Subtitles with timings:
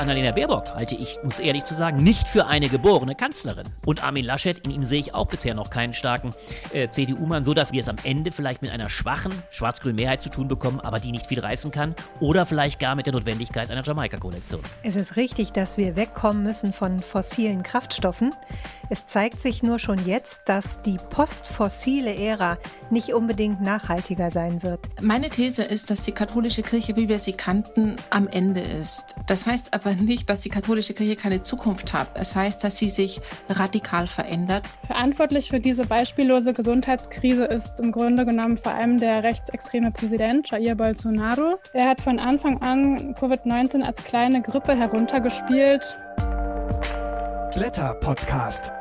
[0.00, 3.66] Annalena Baerbock halte ich, muss ehrlich zu sagen, nicht für eine geborene Kanzlerin.
[3.84, 6.32] Und Armin Laschet, in ihm sehe ich auch bisher noch keinen starken
[6.72, 10.30] äh, CDU-Mann, so dass wir es am Ende vielleicht mit einer schwachen schwarz-grünen Mehrheit zu
[10.30, 11.94] tun bekommen, aber die nicht viel reißen kann.
[12.18, 14.62] Oder vielleicht gar mit der Notwendigkeit einer Jamaika-Koalition.
[14.82, 18.32] Es ist richtig, dass wir wegkommen müssen von fossilen Kraftstoffen.
[18.88, 22.58] Es zeigt sich nur schon jetzt, dass die postfossile Ära
[22.90, 24.80] nicht unbedingt nachhaltiger sein wird.
[25.00, 29.14] Meine These ist, dass die katholische Kirche, wie wir sie kannten, am Ende ist.
[29.26, 32.08] Das heißt aber nicht, dass die katholische Kirche keine Zukunft hat.
[32.14, 34.66] Es heißt, dass sie sich radikal verändert.
[34.86, 40.74] Verantwortlich für diese beispiellose Gesundheitskrise ist im Grunde genommen vor allem der rechtsextreme Präsident Jair
[40.74, 41.58] Bolsonaro.
[41.72, 45.96] Er hat von Anfang an Covid-19 als kleine Grippe heruntergespielt.
[47.54, 48.72] Blätter Podcast.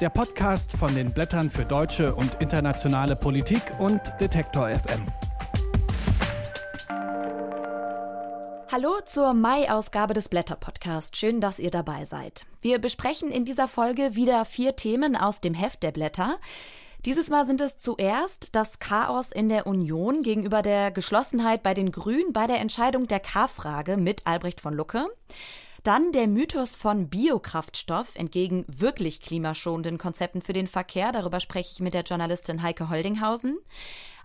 [0.00, 5.06] Der Podcast von den Blättern für deutsche und internationale Politik und Detektor FM.
[8.72, 11.16] Hallo zur Mai-Ausgabe des Blätter-Podcast.
[11.16, 12.46] Schön, dass ihr dabei seid.
[12.60, 16.38] Wir besprechen in dieser Folge wieder vier Themen aus dem Heft der Blätter.
[17.04, 21.92] Dieses Mal sind es zuerst das Chaos in der Union gegenüber der Geschlossenheit bei den
[21.92, 25.06] Grünen bei der Entscheidung der K-Frage mit Albrecht von Lucke.
[25.82, 31.12] Dann der Mythos von Biokraftstoff entgegen wirklich klimaschonenden Konzepten für den Verkehr.
[31.12, 33.58] Darüber spreche ich mit der Journalistin Heike Holdinghausen.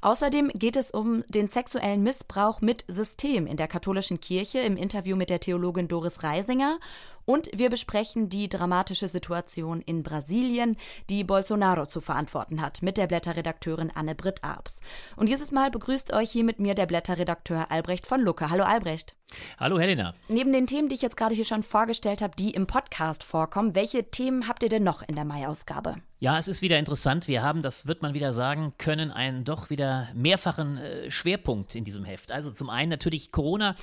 [0.02, 5.16] Außerdem geht es um den sexuellen Missbrauch mit System in der katholischen Kirche im Interview
[5.16, 6.80] mit der Theologin Doris Reisinger.
[7.26, 10.78] Und wir besprechen die dramatische Situation in Brasilien,
[11.10, 14.82] die Bolsonaro zu verantworten hat, mit der Blätterredakteurin Anne-Britt Arps.
[15.16, 18.50] Und dieses Mal begrüßt euch hier mit mir der Blätterredakteur Albrecht von Lucke.
[18.50, 19.16] Hallo Albrecht.
[19.60, 20.16] Hallo Helena.
[20.28, 23.76] Neben den Themen, die ich jetzt gerade hier schon vorgestellt habe, die im Podcast vorkommen,
[23.76, 25.96] welche Themen habt ihr denn noch in der Mai-Ausgabe?
[26.22, 27.28] Ja, es ist wieder interessant.
[27.28, 31.86] Wir haben, das wird man wieder sagen können, einen doch wieder mehrfachen äh, Schwerpunkt in
[31.86, 32.32] diesem Heft.
[32.32, 33.76] Also zum einen natürlich Corona.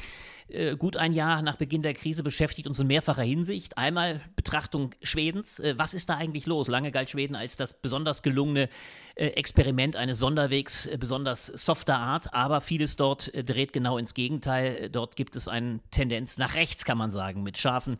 [0.49, 3.79] Äh, gut ein Jahr nach Beginn der Krise beschäftigt uns in mehrfacher Hinsicht.
[3.79, 5.59] Einmal Betrachtung Schwedens.
[5.59, 6.69] Äh, was ist da eigentlich los?
[6.69, 8.69] Lange galt Schweden als das besonders gelungene
[9.17, 14.91] Experiment eines Sonderwegs, besonders softer Art, aber vieles dort dreht genau ins Gegenteil.
[14.91, 17.99] Dort gibt es eine Tendenz nach rechts, kann man sagen, mit scharfen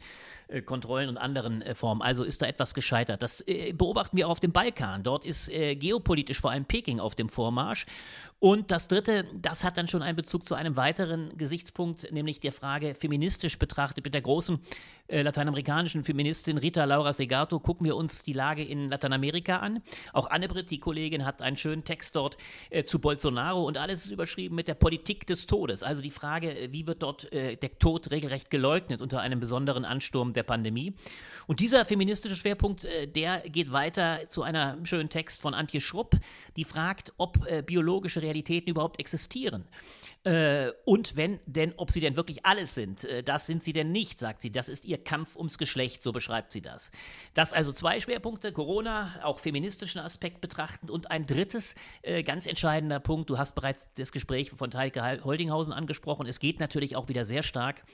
[0.67, 2.03] Kontrollen und anderen Formen.
[2.03, 3.23] Also ist da etwas gescheitert.
[3.23, 5.03] Das beobachten wir auch auf dem Balkan.
[5.03, 7.87] Dort ist geopolitisch vor allem Peking auf dem Vormarsch.
[8.39, 12.41] Und das Dritte, das hat dann schon einen Bezug zu einem weiteren Gesichtspunkt, nämlich nämlich
[12.41, 14.59] der Frage feministisch betrachtet mit der großen
[15.09, 19.83] äh, lateinamerikanischen Feministin Rita Laura Segato gucken wir uns die Lage in Lateinamerika an.
[20.13, 22.37] Auch Annebrit, die Kollegin, hat einen schönen Text dort
[22.71, 25.83] äh, zu Bolsonaro und alles ist überschrieben mit der Politik des Todes.
[25.83, 29.85] Also die Frage, äh, wie wird dort äh, der Tod regelrecht geleugnet unter einem besonderen
[29.85, 30.95] Ansturm der Pandemie.
[31.47, 36.17] Und dieser feministische Schwerpunkt, äh, der geht weiter zu einer schönen Text von Antje Schrupp,
[36.57, 37.37] die fragt, ob
[37.67, 39.65] biologische Realitäten überhaupt existieren.
[40.25, 44.41] Und wenn denn, ob sie denn wirklich alles sind, das sind sie denn nicht, sagt
[44.41, 44.51] sie.
[44.51, 46.91] Das ist ihr Kampf ums Geschlecht, so beschreibt sie das.
[47.35, 53.01] Das also zwei Schwerpunkte, Corona, auch feministischen Aspekt betrachtend und ein drittes äh, ganz entscheidender
[53.01, 57.25] Punkt, du hast bereits das Gespräch von Heike Holdinghausen angesprochen, es geht natürlich auch wieder
[57.25, 57.85] sehr stark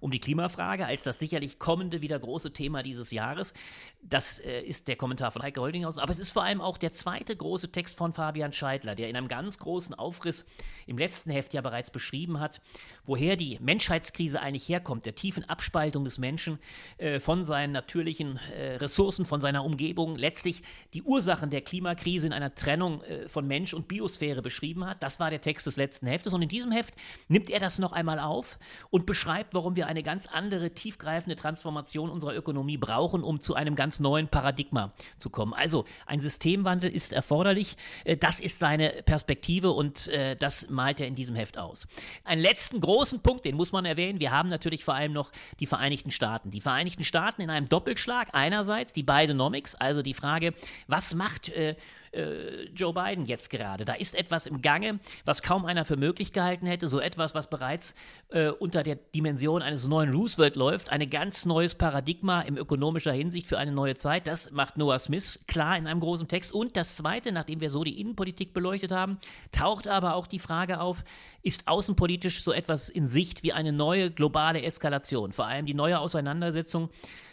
[0.00, 3.54] um die Klimafrage als das sicherlich kommende wieder große Thema dieses Jahres.
[4.02, 6.92] Das äh, ist der Kommentar von Heike Holdinghausen, aber es ist vor allem auch der
[6.92, 10.44] zweite große Text von Fabian Scheidler, der in einem ganz großen Aufriss
[10.86, 12.60] im letzten Heft ja bereits beschrieben hat,
[13.04, 16.51] woher die Menschheitskrise eigentlich herkommt, der tiefen Abspaltung des Menschen
[16.98, 20.62] äh, von seinen natürlichen äh, Ressourcen, von seiner Umgebung, letztlich
[20.94, 25.02] die Ursachen der Klimakrise in einer Trennung äh, von Mensch und Biosphäre beschrieben hat.
[25.02, 26.94] Das war der Text des letzten Heftes und in diesem Heft
[27.28, 28.58] nimmt er das noch einmal auf
[28.90, 33.74] und beschreibt, warum wir eine ganz andere, tiefgreifende Transformation unserer Ökonomie brauchen, um zu einem
[33.74, 35.52] ganz neuen Paradigma zu kommen.
[35.54, 37.76] Also ein Systemwandel ist erforderlich.
[38.04, 41.86] Äh, das ist seine Perspektive und äh, das malt er in diesem Heft aus.
[42.24, 44.20] Einen letzten großen Punkt, den muss man erwähnen.
[44.20, 45.30] Wir haben natürlich vor allem noch
[45.60, 46.41] die Vereinigten Staaten.
[46.44, 48.28] Die Vereinigten Staaten in einem Doppelschlag.
[48.32, 50.54] Einerseits die Bidenomics, also die Frage,
[50.86, 51.76] was macht äh,
[52.12, 53.84] äh, Joe Biden jetzt gerade.
[53.84, 56.88] Da ist etwas im Gange, was kaum einer für möglich gehalten hätte.
[56.88, 57.94] So etwas, was bereits
[58.28, 60.90] äh, unter der Dimension eines neuen Roosevelt läuft.
[60.90, 64.26] Ein ganz neues Paradigma in ökonomischer Hinsicht für eine neue Zeit.
[64.26, 66.52] Das macht Noah Smith klar in einem großen Text.
[66.52, 69.18] Und das Zweite, nachdem wir so die Innenpolitik beleuchtet haben,
[69.50, 71.04] taucht aber auch die Frage auf,
[71.42, 75.32] ist außenpolitisch so etwas in Sicht wie eine neue globale Eskalation?
[75.32, 76.90] Vor allem die neue Auseinandersetzung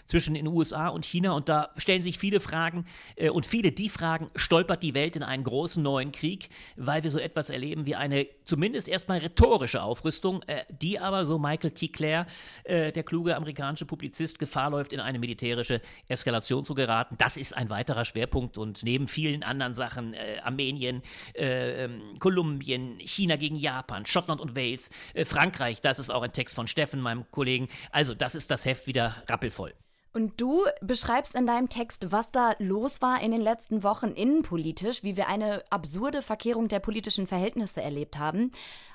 [0.10, 1.32] zwischen den USA und China.
[1.32, 2.86] Und da stellen sich viele Fragen
[3.16, 7.12] äh, und viele die Fragen, stolpert die Welt in einen großen neuen Krieg, weil wir
[7.12, 11.90] so etwas erleben wie eine zumindest erstmal rhetorische Aufrüstung, äh, die aber, so Michael T.
[11.90, 12.26] Clare,
[12.64, 17.16] äh, der kluge amerikanische Publizist, Gefahr läuft, in eine militärische Eskalation zu geraten.
[17.18, 21.04] Das ist ein weiterer Schwerpunkt und neben vielen anderen Sachen, äh, Armenien,
[21.36, 26.34] äh, ähm, Kolumbien, China gegen Japan, Schottland und Wales, äh, Frankreich, das ist auch ein
[26.34, 27.68] Text von Steffen, meinem Kollegen.
[27.92, 29.74] Also das ist das Heft wieder rappelvoll.
[30.12, 35.04] Und du beschreibst in deinem Text, was da los war in den letzten Wochen innenpolitisch,
[35.04, 38.52] wie wir eine absurde Verkehrung der politischen Verhältnisse erlebt haben.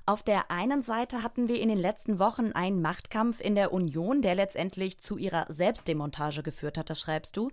[0.06, 4.22] Auf der einen Seite hatten wir in den letzten Wochen einen Machtkampf in der Union,
[4.22, 7.50] der letztendlich zu ihrer Selbstdemontage geführt hat, das schreibst du.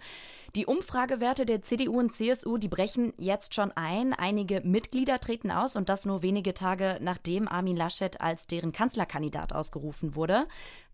[0.56, 4.14] Die Umfragewerte der CDU und CSU, die brechen jetzt schon ein.
[4.14, 9.54] Einige Mitglieder treten aus und das nur wenige Tage nachdem Armin Laschet als deren Kanzlerkandidat
[9.54, 10.48] ausgerufen wurde.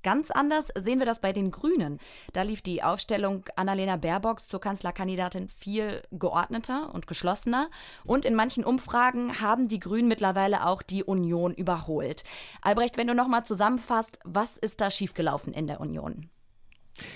[0.04, 2.00] Ganz anders sehen wir das bei den Grünen.
[2.34, 7.70] Da lief die Aufstellung Annalena Baerbocks zur Kanzlerkandidatin viel geordneter und geschlossener.
[8.06, 12.24] Und in manchen Umfragen haben die Grünen mittlerweile auch die Union überholt.
[12.62, 16.30] Albrecht, wenn du nochmal zusammenfasst, was ist da schiefgelaufen in der Union?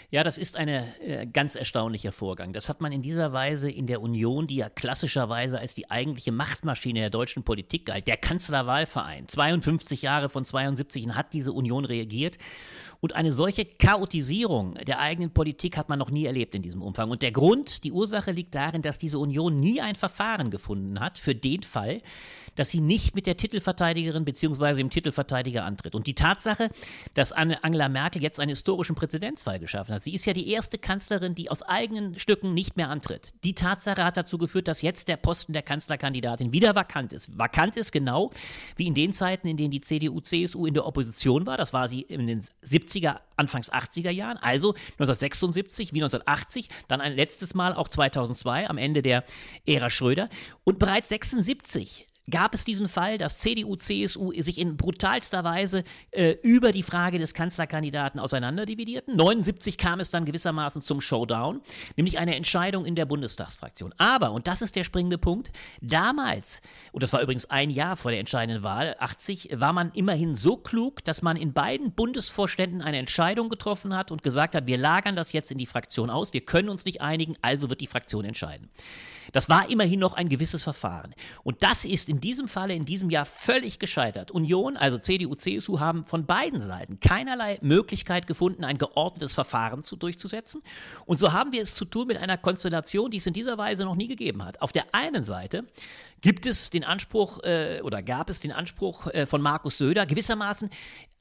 [0.10, 2.54] Ja, das ist ein äh, ganz erstaunlicher Vorgang.
[2.54, 6.32] Das hat man in dieser Weise in der Union, die ja klassischerweise als die eigentliche
[6.32, 12.38] Machtmaschine der deutschen Politik galt, der Kanzlerwahlverein, 52 Jahre von 72 hat diese Union reagiert.
[13.02, 17.10] Und eine solche Chaotisierung der eigenen Politik hat man noch nie erlebt in diesem Umfang.
[17.10, 21.18] Und der Grund, die Ursache liegt darin, dass diese Union nie ein Verfahren gefunden hat
[21.18, 22.04] für den Fall,
[22.56, 24.76] dass sie nicht mit der Titelverteidigerin bzw.
[24.76, 25.96] dem Titelverteidiger antritt.
[25.96, 26.70] Und die Tatsache,
[27.16, 31.34] dass Angela Merkel jetzt einen historischen Präzedenzfall geschaffen hat, sie ist ja die erste Kanzlerin,
[31.34, 33.34] die aus eigenen Stücken nicht mehr antritt.
[33.44, 37.36] Die Tatsache hat dazu geführt, dass jetzt der Posten der Kanzlerkandidatin wieder vakant ist.
[37.36, 38.30] Vakant ist genau
[38.76, 41.58] wie in den Zeiten, in denen die CDU, CSU in der Opposition war.
[41.58, 42.44] Das war sie in den
[42.92, 48.78] 70er, Anfangs 80er Jahren, also 1976 wie 1980, dann ein letztes Mal auch 2002 am
[48.78, 49.24] Ende der
[49.66, 50.30] Ära Schröder.
[50.64, 56.32] Und bereits 76 gab es diesen Fall, dass CDU, CSU sich in brutalster Weise äh,
[56.42, 59.16] über die Frage des Kanzlerkandidaten auseinanderdividierten.
[59.16, 61.62] 79 kam es dann gewissermaßen zum Showdown,
[61.96, 63.94] nämlich eine Entscheidung in der Bundestagsfraktion.
[63.98, 65.52] Aber, und das ist der springende Punkt,
[65.82, 66.62] damals,
[66.92, 70.58] und das war übrigens ein Jahr vor der entscheidenden Wahl, 80, war man immerhin so
[70.58, 75.16] klug, dass man in beiden Bundesvorständen eine Entscheidung getroffen hat und gesagt hat, wir lagern
[75.16, 78.26] das jetzt in die Fraktion aus, wir können uns nicht einigen, also wird die Fraktion
[78.26, 78.70] entscheiden.
[79.32, 81.14] Das war immerhin noch ein gewisses Verfahren.
[81.44, 84.32] Und das ist in diesem Falle, in diesem Jahr völlig gescheitert.
[84.32, 89.96] Union, also CDU, CSU, haben von beiden Seiten keinerlei Möglichkeit gefunden, ein geordnetes Verfahren zu,
[89.96, 90.62] durchzusetzen.
[91.06, 93.86] Und so haben wir es zu tun mit einer Konstellation, die es in dieser Weise
[93.86, 94.62] noch nie gegeben hat.
[94.62, 95.66] Auf der einen Seite
[96.22, 100.70] gibt es den Anspruch äh, oder gab es den Anspruch äh, von Markus Söder, gewissermaßen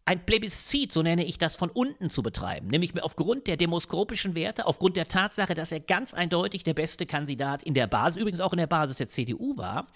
[0.06, 2.66] ein Plebiszit, so nenne ich das, von unten zu betreiben.
[2.66, 7.62] Nämlich aufgrund der demoskopischen Werte, aufgrund der Tatsache, dass er ganz eindeutig der beste Kandidat
[7.62, 9.86] in der Basis, übrigens auch in der Basis der CDU war,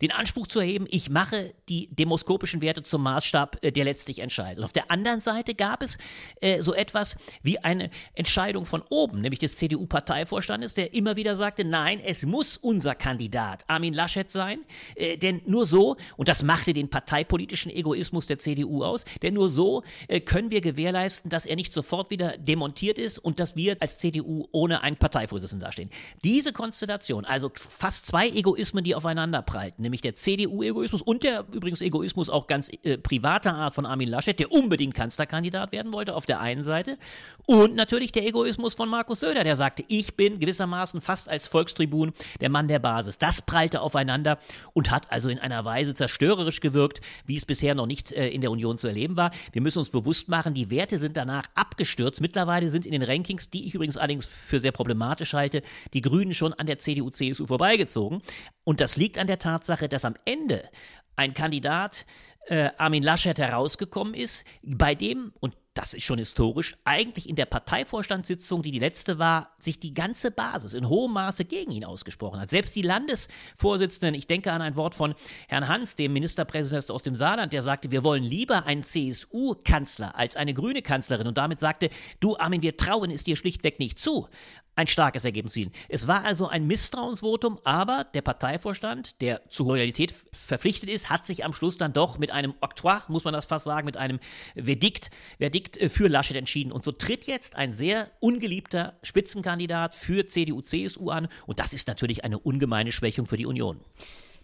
[0.00, 4.58] den Anspruch zu erheben, ich mache die demoskopischen Werte zum Maßstab, äh, der letztlich entscheidet.
[4.58, 5.98] Und auf der anderen Seite gab es
[6.40, 11.64] äh, so etwas wie eine Entscheidung von oben, nämlich des CDU-Parteivorstandes, der immer wieder sagte,
[11.64, 14.60] nein, es muss unser Kandidat Armin Laschet sein,
[14.94, 19.45] äh, denn nur so, und das machte den parteipolitischen Egoismus der CDU aus, denn nur
[19.48, 23.76] so äh, können wir gewährleisten, dass er nicht sofort wieder demontiert ist und dass wir
[23.80, 25.90] als CDU ohne einen Parteivorsitzenden dastehen.
[26.24, 31.80] Diese Konstellation, also fast zwei Egoismen, die aufeinander prallten, nämlich der CDU-Egoismus und der übrigens
[31.80, 36.26] Egoismus auch ganz äh, privater Art von Armin Laschet, der unbedingt Kanzlerkandidat werden wollte, auf
[36.26, 36.98] der einen Seite,
[37.46, 42.12] und natürlich der Egoismus von Markus Söder, der sagte, ich bin gewissermaßen fast als Volkstribun
[42.40, 43.18] der Mann der Basis.
[43.18, 44.38] Das prallte aufeinander
[44.72, 48.40] und hat also in einer Weise zerstörerisch gewirkt, wie es bisher noch nicht äh, in
[48.40, 49.30] der Union zu erleben war.
[49.52, 52.20] Wir müssen uns bewusst machen, die Werte sind danach abgestürzt.
[52.20, 56.34] Mittlerweile sind in den Rankings, die ich übrigens allerdings für sehr problematisch halte, die Grünen
[56.34, 58.22] schon an der CDU, CSU vorbeigezogen.
[58.64, 60.68] Und das liegt an der Tatsache, dass am Ende
[61.16, 62.06] ein Kandidat
[62.46, 67.44] äh, Armin Laschet herausgekommen ist, bei dem, und das ist schon historisch, eigentlich in der
[67.44, 72.40] Parteivorstandssitzung, die die letzte war, sich die ganze Basis in hohem Maße gegen ihn ausgesprochen
[72.40, 72.48] hat.
[72.48, 75.14] Selbst die Landesvorsitzenden, ich denke an ein Wort von
[75.48, 80.34] Herrn Hans, dem Ministerpräsidenten aus dem Saarland, der sagte, wir wollen lieber einen CSU-Kanzler als
[80.34, 81.90] eine grüne Kanzlerin und damit sagte,
[82.20, 84.28] du Armin, wir trauen es dir schlichtweg nicht zu
[84.76, 85.72] ein starkes Ergebnis ziehen.
[85.88, 91.44] Es war also ein Misstrauensvotum, aber der Parteivorstand, der zur Loyalität verpflichtet ist, hat sich
[91.44, 94.20] am Schluss dann doch mit einem Oktroi, muss man das fast sagen, mit einem
[94.54, 96.72] Verdikt, Verdikt äh, für Laschet entschieden.
[96.72, 101.28] Und so tritt jetzt ein sehr ungeliebter Spitzenkandidat für CDU, CSU an.
[101.46, 103.80] Und das ist natürlich eine ungemeine Schwächung für die Union.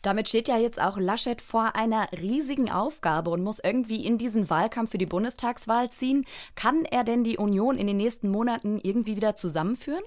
[0.02, 4.50] Damit steht ja jetzt auch Laschet vor einer riesigen Aufgabe und muss irgendwie in diesen
[4.50, 6.24] Wahlkampf für die Bundestagswahl ziehen.
[6.56, 10.02] Kann er denn die Union in den nächsten Monaten irgendwie wieder zusammenführen?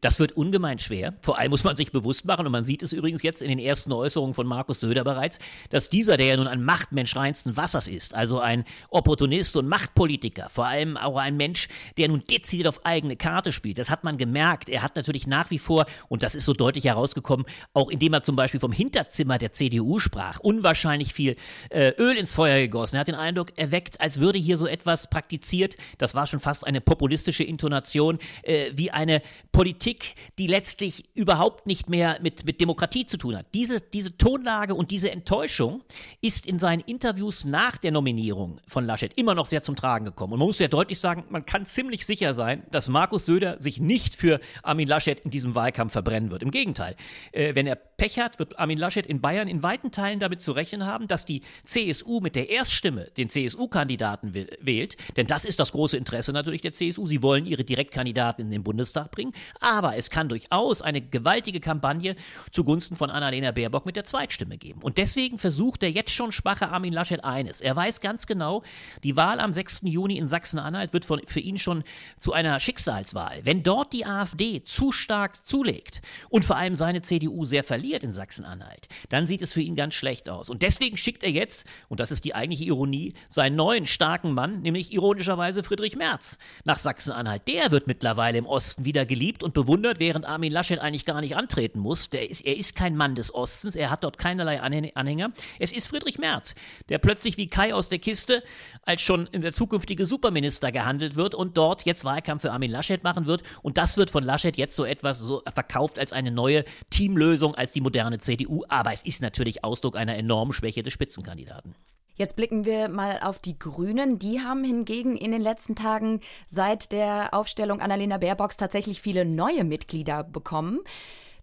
[0.00, 1.14] Das wird ungemein schwer.
[1.22, 3.58] Vor allem muss man sich bewusst machen, und man sieht es übrigens jetzt in den
[3.58, 5.38] ersten Äußerungen von Markus Söder bereits,
[5.70, 10.48] dass dieser, der ja nun ein Machtmensch reinsten Wassers ist, also ein Opportunist und Machtpolitiker,
[10.50, 14.18] vor allem auch ein Mensch, der nun dezidiert auf eigene Karte spielt, das hat man
[14.18, 14.68] gemerkt.
[14.68, 18.22] Er hat natürlich nach wie vor, und das ist so deutlich herausgekommen, auch indem er
[18.22, 21.36] zum Beispiel vom Hinterzimmer der CDU sprach, unwahrscheinlich viel
[21.70, 22.96] äh, Öl ins Feuer gegossen.
[22.96, 26.66] Er hat den Eindruck erweckt, als würde hier so etwas praktiziert, das war schon fast
[26.66, 29.22] eine populistische Intonation, äh, wie eine
[29.52, 33.46] Politik, Politik, die letztlich überhaupt nicht mehr mit, mit Demokratie zu tun hat.
[33.54, 35.84] Diese, diese Tonlage und diese Enttäuschung
[36.20, 40.32] ist in seinen Interviews nach der Nominierung von Laschet immer noch sehr zum Tragen gekommen.
[40.32, 43.78] Und man muss ja deutlich sagen, man kann ziemlich sicher sein, dass Markus Söder sich
[43.78, 46.42] nicht für Armin Laschet in diesem Wahlkampf verbrennen wird.
[46.42, 46.96] Im Gegenteil,
[47.30, 50.50] äh, wenn er Pech hat, wird Armin Laschet in Bayern in weiten Teilen damit zu
[50.50, 54.96] rechnen haben, dass die CSU mit der Erststimme den CSU-Kandidaten wählt.
[55.16, 57.06] Denn das ist das große Interesse natürlich der CSU.
[57.06, 59.32] Sie wollen ihre Direktkandidaten in den Bundestag bringen.
[59.60, 62.16] Aber es kann durchaus eine gewaltige Kampagne
[62.50, 64.82] zugunsten von Annalena Baerbock mit der Zweitstimme geben.
[64.82, 67.60] Und deswegen versucht der jetzt schon schwache Armin Laschet eines.
[67.60, 68.62] Er weiß ganz genau,
[69.02, 69.80] die Wahl am 6.
[69.84, 71.84] Juni in Sachsen-Anhalt wird von, für ihn schon
[72.18, 73.40] zu einer Schicksalswahl.
[73.44, 78.12] Wenn dort die AfD zu stark zulegt und vor allem seine CDU sehr verliert in
[78.12, 80.50] Sachsen-Anhalt, dann sieht es für ihn ganz schlecht aus.
[80.50, 84.62] Und deswegen schickt er jetzt, und das ist die eigentliche Ironie, seinen neuen starken Mann,
[84.62, 87.42] nämlich ironischerweise Friedrich Merz, nach Sachsen-Anhalt.
[87.48, 91.36] Der wird mittlerweile im Osten wieder geliebt und bewundert, während Armin Laschet eigentlich gar nicht
[91.36, 92.06] antreten muss.
[92.06, 95.32] Ist, er ist kein Mann des Ostens, er hat dort keinerlei Anhänger.
[95.58, 96.54] Es ist Friedrich Merz,
[96.88, 98.42] der plötzlich wie Kai aus der Kiste
[98.82, 103.26] als schon der zukünftige Superminister gehandelt wird und dort jetzt Wahlkampf für Armin Laschet machen
[103.26, 103.42] wird.
[103.62, 107.72] Und das wird von Laschet jetzt so etwas so verkauft als eine neue Teamlösung, als
[107.72, 108.64] die moderne CDU.
[108.68, 111.74] Aber es ist natürlich Ausdruck einer enormen Schwäche des Spitzenkandidaten.
[112.16, 114.18] Jetzt blicken wir mal auf die Grünen.
[114.18, 119.64] Die haben hingegen in den letzten Tagen seit der Aufstellung Annalena Baerbocks tatsächlich viele neue
[119.64, 120.80] Mitglieder bekommen.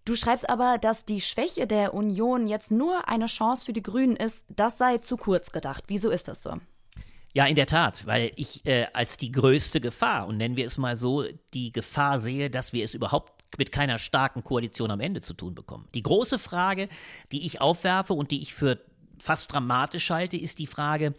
[0.03, 4.15] Du schreibst aber, dass die Schwäche der Union jetzt nur eine Chance für die Grünen
[4.15, 4.46] ist.
[4.50, 5.86] Das sei zu kurz gedacht.
[5.88, 6.58] Wieso ist das so?
[7.36, 10.77] Ja, in der Tat, weil ich äh, als die größte Gefahr, und nennen wir es
[10.77, 15.22] mal so, die Gefahr sehe, dass wir es überhaupt mit keiner starken Koalition am Ende
[15.22, 15.88] zu tun bekommen.
[15.94, 16.89] Die große Frage,
[17.32, 18.80] die ich aufwerfe und die ich für
[19.24, 21.13] fast dramatisch halte, ist die Frage,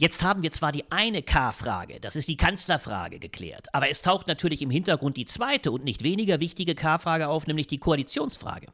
[0.00, 4.28] Jetzt haben wir zwar die eine K-Frage, das ist die Kanzlerfrage, geklärt, aber es taucht
[4.28, 8.68] natürlich im Hintergrund die zweite und nicht weniger wichtige K-Frage auf, nämlich die Koalitionsfrage.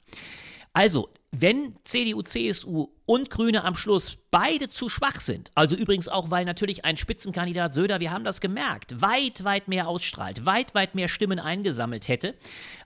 [0.74, 6.30] Also, wenn CDU, CSU und Grüne am Schluss beide zu schwach sind, also übrigens auch,
[6.30, 10.94] weil natürlich ein Spitzenkandidat Söder, wir haben das gemerkt, weit, weit mehr ausstrahlt, weit, weit
[10.94, 12.34] mehr Stimmen eingesammelt hätte,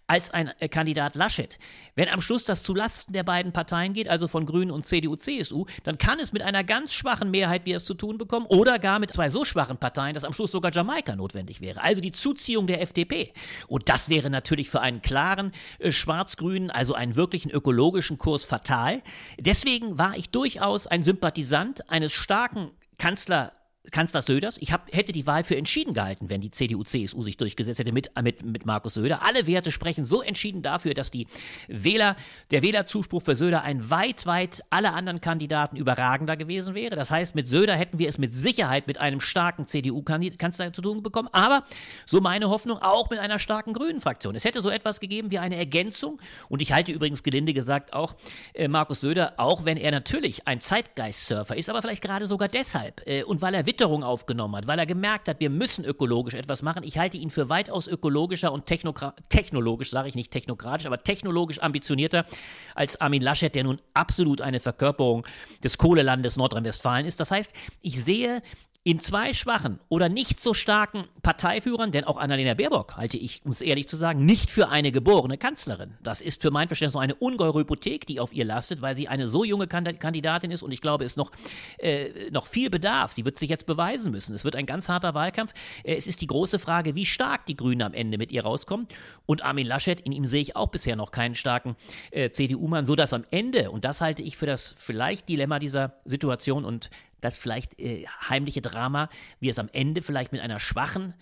[0.08, 1.58] als ein äh, Kandidat Laschet.
[1.94, 5.66] Wenn am Schluss das zulasten der beiden Parteien geht, also von Grünen und CDU, CSU,
[5.84, 8.98] dann kann es mit einer ganz schwachen Mehrheit wir es zu tun bekommen oder gar
[8.98, 11.82] mit zwei so schwachen Parteien, dass am Schluss sogar Jamaika notwendig wäre.
[11.82, 13.32] Also die Zuziehung der FDP.
[13.68, 19.02] Und das wäre natürlich für einen klaren äh, schwarz-grünen, also einen wirklichen ökologischen Kurs fatal.
[19.38, 23.52] Deswegen war ich durchaus ein Sympathisant eines starken Kanzler
[23.90, 24.58] Kanzler Söders.
[24.60, 27.92] Ich hab, hätte die Wahl für entschieden gehalten, wenn die CDU, CSU sich durchgesetzt hätte
[27.92, 29.22] mit, mit, mit Markus Söder.
[29.22, 31.26] Alle Werte sprechen so entschieden dafür, dass die
[31.68, 32.16] Wähler,
[32.50, 36.96] der Wählerzuspruch für Söder ein weit, weit alle anderen Kandidaten überragender gewesen wäre.
[36.96, 41.02] Das heißt, mit Söder hätten wir es mit Sicherheit mit einem starken CDU-Kanzler zu tun
[41.02, 41.64] bekommen, aber
[42.06, 44.34] so meine Hoffnung auch mit einer starken grünen Fraktion.
[44.34, 48.14] Es hätte so etwas gegeben wie eine Ergänzung und ich halte übrigens gelinde gesagt auch
[48.54, 53.06] äh, Markus Söder, auch wenn er natürlich ein Zeitgeist-Surfer ist, aber vielleicht gerade sogar deshalb
[53.06, 56.62] äh, und weil er Witterung aufgenommen hat, weil er gemerkt hat, wir müssen ökologisch etwas
[56.62, 56.82] machen.
[56.82, 62.26] Ich halte ihn für weitaus ökologischer und technologisch, sage ich nicht technokratisch, aber technologisch ambitionierter
[62.74, 65.24] als Armin Laschet, der nun absolut eine Verkörperung
[65.62, 67.20] des Kohlelandes Nordrhein-Westfalen ist.
[67.20, 68.42] Das heißt, ich sehe
[68.84, 73.50] in zwei schwachen oder nicht so starken Parteiführern, denn auch Annalena Baerbock halte ich, um
[73.50, 75.98] es ehrlich zu sagen, nicht für eine geborene Kanzlerin.
[76.02, 79.08] Das ist für mein Verständnis noch eine ungeheure Hypothek, die auf ihr lastet, weil sie
[79.08, 81.32] eine so junge Kandidatin ist und ich glaube, es noch,
[81.78, 83.12] äh, noch viel bedarf.
[83.12, 84.34] Sie wird sich jetzt beweisen müssen.
[84.34, 85.52] Es wird ein ganz harter Wahlkampf.
[85.82, 88.86] Äh, es ist die große Frage, wie stark die Grünen am Ende mit ihr rauskommen.
[89.26, 91.76] Und Armin Laschet, in ihm sehe ich auch bisher noch keinen starken
[92.10, 96.64] äh, CDU-Mann, sodass am Ende, und das halte ich für das vielleicht Dilemma dieser Situation
[96.64, 99.08] und das vielleicht äh, heimliche Drama,
[99.40, 101.14] wir es am Ende vielleicht mit einer schwachen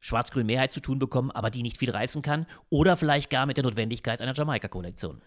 [0.00, 3.56] schwarz-grünen Mehrheit zu tun bekommen, aber die nicht viel reißen kann, oder vielleicht gar mit
[3.56, 5.20] der Notwendigkeit einer Jamaika-Koalition.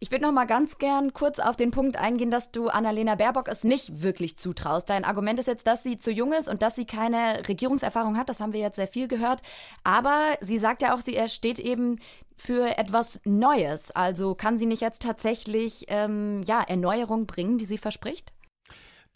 [0.00, 3.48] Ich würde noch mal ganz gern kurz auf den Punkt eingehen, dass du Annalena Baerbock
[3.48, 4.88] es nicht wirklich zutraust.
[4.88, 8.28] Dein Argument ist jetzt, dass sie zu jung ist und dass sie keine Regierungserfahrung hat.
[8.28, 9.42] Das haben wir jetzt sehr viel gehört.
[9.82, 11.98] Aber sie sagt ja auch, sie steht eben
[12.36, 13.90] für etwas Neues.
[13.90, 18.32] Also kann sie nicht jetzt tatsächlich ähm, ja, Erneuerung bringen, die sie verspricht?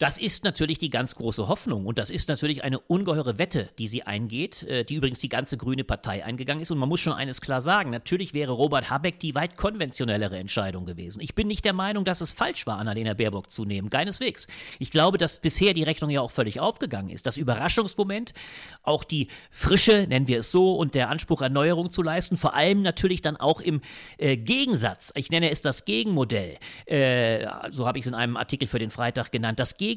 [0.03, 3.87] Das ist natürlich die ganz große Hoffnung und das ist natürlich eine ungeheure Wette, die
[3.87, 6.71] sie eingeht, äh, die übrigens die ganze grüne Partei eingegangen ist.
[6.71, 10.85] Und man muss schon eines klar sagen, natürlich wäre Robert Habeck die weit konventionellere Entscheidung
[10.85, 11.21] gewesen.
[11.21, 14.47] Ich bin nicht der Meinung, dass es falsch war, Annalena Baerbock zu nehmen, keineswegs.
[14.77, 17.25] Ich glaube, dass bisher die Rechnung ja auch völlig aufgegangen ist.
[17.25, 18.33] Das Überraschungsmoment,
[18.81, 22.81] auch die Frische, nennen wir es so, und der Anspruch, Erneuerung zu leisten, vor allem
[22.81, 23.79] natürlich dann auch im
[24.17, 26.57] äh, Gegensatz, ich nenne es das Gegenmodell,
[26.87, 29.92] äh, so habe ich es in einem Artikel für den Freitag genannt, das Gegenmodell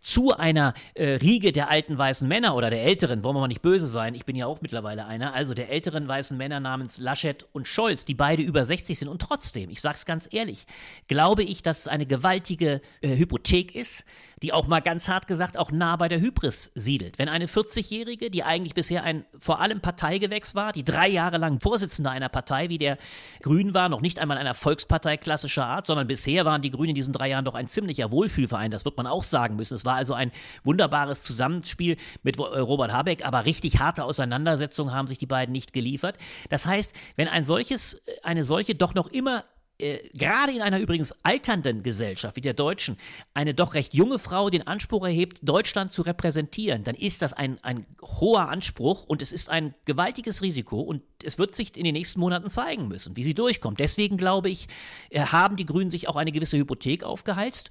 [0.00, 3.62] zu einer äh, Riege der alten weißen Männer oder der älteren, wollen wir mal nicht
[3.62, 7.46] böse sein, ich bin ja auch mittlerweile einer, also der älteren weißen Männer namens Laschet
[7.52, 9.08] und Scholz, die beide über 60 sind.
[9.08, 10.66] Und trotzdem, ich sage es ganz ehrlich,
[11.08, 14.04] glaube ich, dass es eine gewaltige äh, Hypothek ist,
[14.42, 17.18] die auch mal ganz hart gesagt auch nah bei der Hybris siedelt.
[17.18, 21.60] Wenn eine 40-Jährige, die eigentlich bisher ein vor allem Parteigewächs war, die drei Jahre lang
[21.60, 22.98] Vorsitzende einer Partei wie der
[23.42, 26.94] Grünen war, noch nicht einmal einer Volkspartei klassischer Art, sondern bisher waren die Grünen in
[26.94, 29.74] diesen drei Jahren doch ein ziemlicher Wohlfühlverein, das wird man auch sagen müssen.
[29.74, 35.18] Es war also ein wunderbares Zusammenspiel mit Robert Habeck, aber richtig harte Auseinandersetzungen haben sich
[35.18, 36.16] die beiden nicht geliefert.
[36.48, 39.44] Das heißt, wenn ein solches, eine solche doch noch immer
[39.84, 42.96] äh, gerade in einer übrigens alternden Gesellschaft wie der deutschen
[43.34, 47.62] eine doch recht junge Frau den Anspruch erhebt, Deutschland zu repräsentieren, dann ist das ein,
[47.62, 51.92] ein hoher Anspruch und es ist ein gewaltiges Risiko und es wird sich in den
[51.92, 53.78] nächsten Monaten zeigen müssen, wie sie durchkommt.
[53.78, 54.68] Deswegen glaube ich,
[55.10, 57.68] äh, haben die Grünen sich auch eine gewisse Hypothek aufgeheizt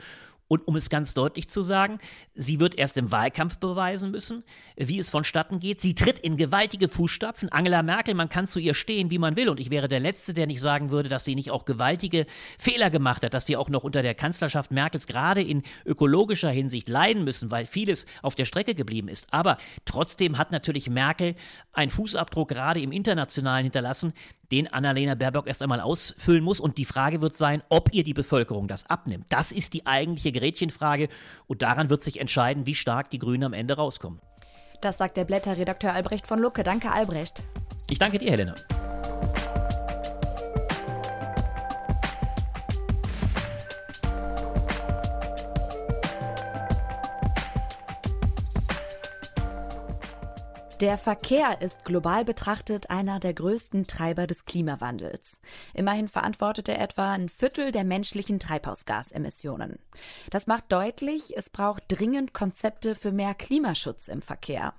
[0.54, 1.98] und um es ganz deutlich zu sagen,
[2.36, 4.44] sie wird erst im Wahlkampf beweisen müssen,
[4.78, 5.82] wie es vonstatten geht.
[5.82, 7.50] Sie tritt in gewaltige Fußstapfen.
[7.52, 9.50] Angela Merkel, man kann zu ihr stehen, wie man will.
[9.50, 12.28] Und ich wäre der Letzte, der nicht sagen würde, dass sie nicht auch gewaltige
[12.60, 16.88] Fehler gemacht hat, dass wir auch noch unter der Kanzlerschaft Merkels gerade in ökologischer Hinsicht
[16.88, 19.26] leiden müssen, weil vieles auf der Strecke geblieben ist.
[19.32, 21.34] Aber trotzdem hat natürlich Merkel
[21.72, 24.14] einen Fußabdruck gerade im Internationalen hinterlassen,
[24.54, 26.60] den Annalena Baerbock erst einmal ausfüllen muss.
[26.60, 29.26] Und die Frage wird sein, ob ihr die Bevölkerung das abnimmt.
[29.30, 31.10] Das ist die eigentliche Gretchenfrage.
[31.48, 34.20] Und daran wird sich entscheiden, wie stark die Grünen am Ende rauskommen.
[34.80, 36.62] Das sagt der Blätterredakteur Albrecht von Lucke.
[36.62, 37.42] Danke, Albrecht.
[37.90, 38.54] Ich danke dir, Helena.
[50.84, 55.40] Der Verkehr ist global betrachtet einer der größten Treiber des Klimawandels.
[55.74, 59.80] Immerhin verantwortet er etwa ein Viertel der menschlichen Treibhausgasemissionen.
[60.30, 64.74] Das macht deutlich, es braucht dringend Konzepte für mehr Klimaschutz im Verkehr.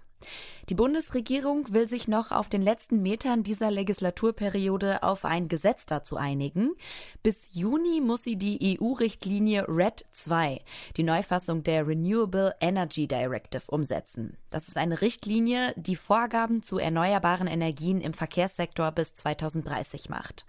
[0.69, 6.17] Die Bundesregierung will sich noch auf den letzten Metern dieser Legislaturperiode auf ein Gesetz dazu
[6.17, 6.75] einigen.
[7.23, 10.61] Bis Juni muss sie die EU-Richtlinie RED 2,
[10.97, 14.37] die Neufassung der Renewable Energy Directive, umsetzen.
[14.55, 20.47] Das ist eine Richtlinie, die Vorgaben zu erneuerbaren Energien im Verkehrssektor bis 2030 macht.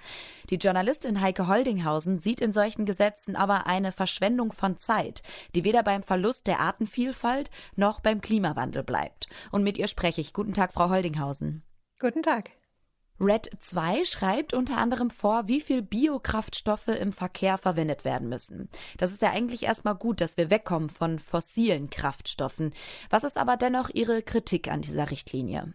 [0.51, 5.23] Die Journalistin Heike Holdinghausen sieht in solchen Gesetzen aber eine Verschwendung von Zeit,
[5.55, 9.27] die weder beim Verlust der Artenvielfalt noch beim Klimawandel bleibt.
[9.51, 10.33] Und mit ihr spreche ich.
[10.33, 11.63] Guten Tag, Frau Holdinghausen.
[11.99, 12.51] Guten Tag.
[13.19, 18.69] Red 2 schreibt unter anderem vor, wie viel Biokraftstoffe im Verkehr verwendet werden müssen.
[18.97, 22.73] Das ist ja eigentlich erstmal gut, dass wir wegkommen von fossilen Kraftstoffen.
[23.09, 25.73] Was ist aber dennoch Ihre Kritik an dieser Richtlinie?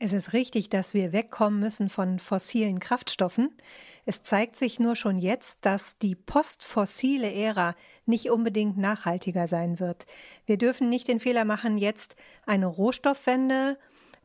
[0.00, 3.56] Es ist richtig, dass wir wegkommen müssen von fossilen Kraftstoffen.
[4.04, 7.74] Es zeigt sich nur schon jetzt, dass die postfossile Ära
[8.06, 10.06] nicht unbedingt nachhaltiger sein wird.
[10.46, 12.14] Wir dürfen nicht den Fehler machen, jetzt
[12.46, 13.76] eine Rohstoffwende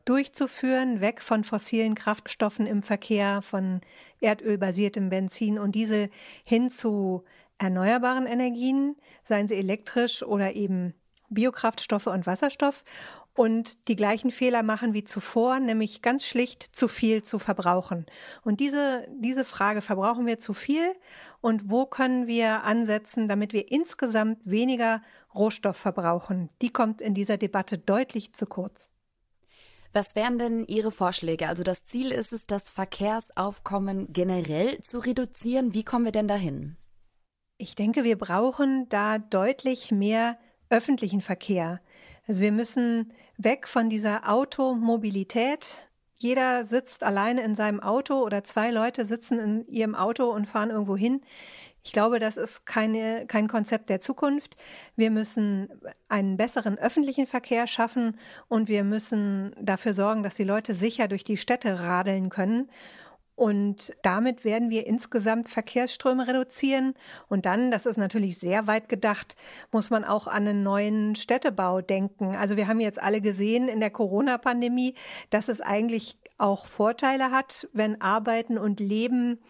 [0.04, 3.80] durchzuführen, weg von fossilen Kraftstoffen im Verkehr, von
[4.20, 6.10] erdölbasiertem Benzin und Diesel
[6.44, 7.24] hin zu
[7.58, 10.94] erneuerbaren Energien, seien sie elektrisch oder eben
[11.30, 12.84] Biokraftstoffe und Wasserstoff
[13.34, 18.06] und die gleichen Fehler machen wie zuvor, nämlich ganz schlicht zu viel zu verbrauchen.
[18.44, 20.94] Und diese, diese Frage, verbrauchen wir zu viel
[21.40, 25.02] und wo können wir ansetzen, damit wir insgesamt weniger
[25.34, 28.88] Rohstoff verbrauchen, die kommt in dieser Debatte deutlich zu kurz.
[29.94, 31.48] Was wären denn Ihre Vorschläge?
[31.48, 35.72] Also das Ziel ist es, das Verkehrsaufkommen generell zu reduzieren.
[35.72, 36.76] Wie kommen wir denn dahin?
[37.58, 40.36] Ich denke, wir brauchen da deutlich mehr
[40.68, 41.80] öffentlichen Verkehr.
[42.26, 45.88] Also wir müssen weg von dieser Automobilität.
[46.16, 50.70] Jeder sitzt alleine in seinem Auto oder zwei Leute sitzen in ihrem Auto und fahren
[50.70, 51.20] irgendwo hin.
[51.86, 54.56] Ich glaube, das ist keine, kein Konzept der Zukunft.
[54.96, 55.68] Wir müssen
[56.08, 58.18] einen besseren öffentlichen Verkehr schaffen
[58.48, 62.70] und wir müssen dafür sorgen, dass die Leute sicher durch die Städte radeln können.
[63.36, 66.94] Und damit werden wir insgesamt Verkehrsströme reduzieren.
[67.28, 69.36] Und dann, das ist natürlich sehr weit gedacht,
[69.70, 72.34] muss man auch an einen neuen Städtebau denken.
[72.34, 74.94] Also wir haben jetzt alle gesehen in der Corona-Pandemie,
[75.28, 79.40] dass es eigentlich auch Vorteile hat, wenn Arbeiten und Leben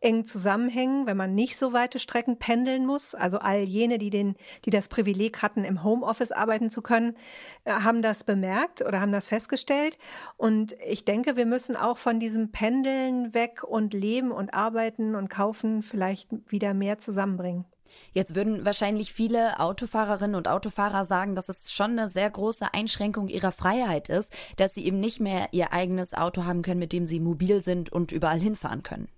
[0.00, 3.14] eng zusammenhängen, wenn man nicht so weite Strecken pendeln muss.
[3.14, 7.16] Also all jene, die, den, die das Privileg hatten, im Homeoffice arbeiten zu können,
[7.64, 9.98] äh, haben das bemerkt oder haben das festgestellt.
[10.36, 15.28] Und ich denke, wir müssen auch von diesem Pendeln weg und leben und arbeiten und
[15.28, 17.64] kaufen vielleicht wieder mehr zusammenbringen.
[18.12, 23.28] Jetzt würden wahrscheinlich viele Autofahrerinnen und Autofahrer sagen, dass es schon eine sehr große Einschränkung
[23.28, 27.06] ihrer Freiheit ist, dass sie eben nicht mehr ihr eigenes Auto haben können, mit dem
[27.06, 29.08] sie mobil sind und überall hinfahren können.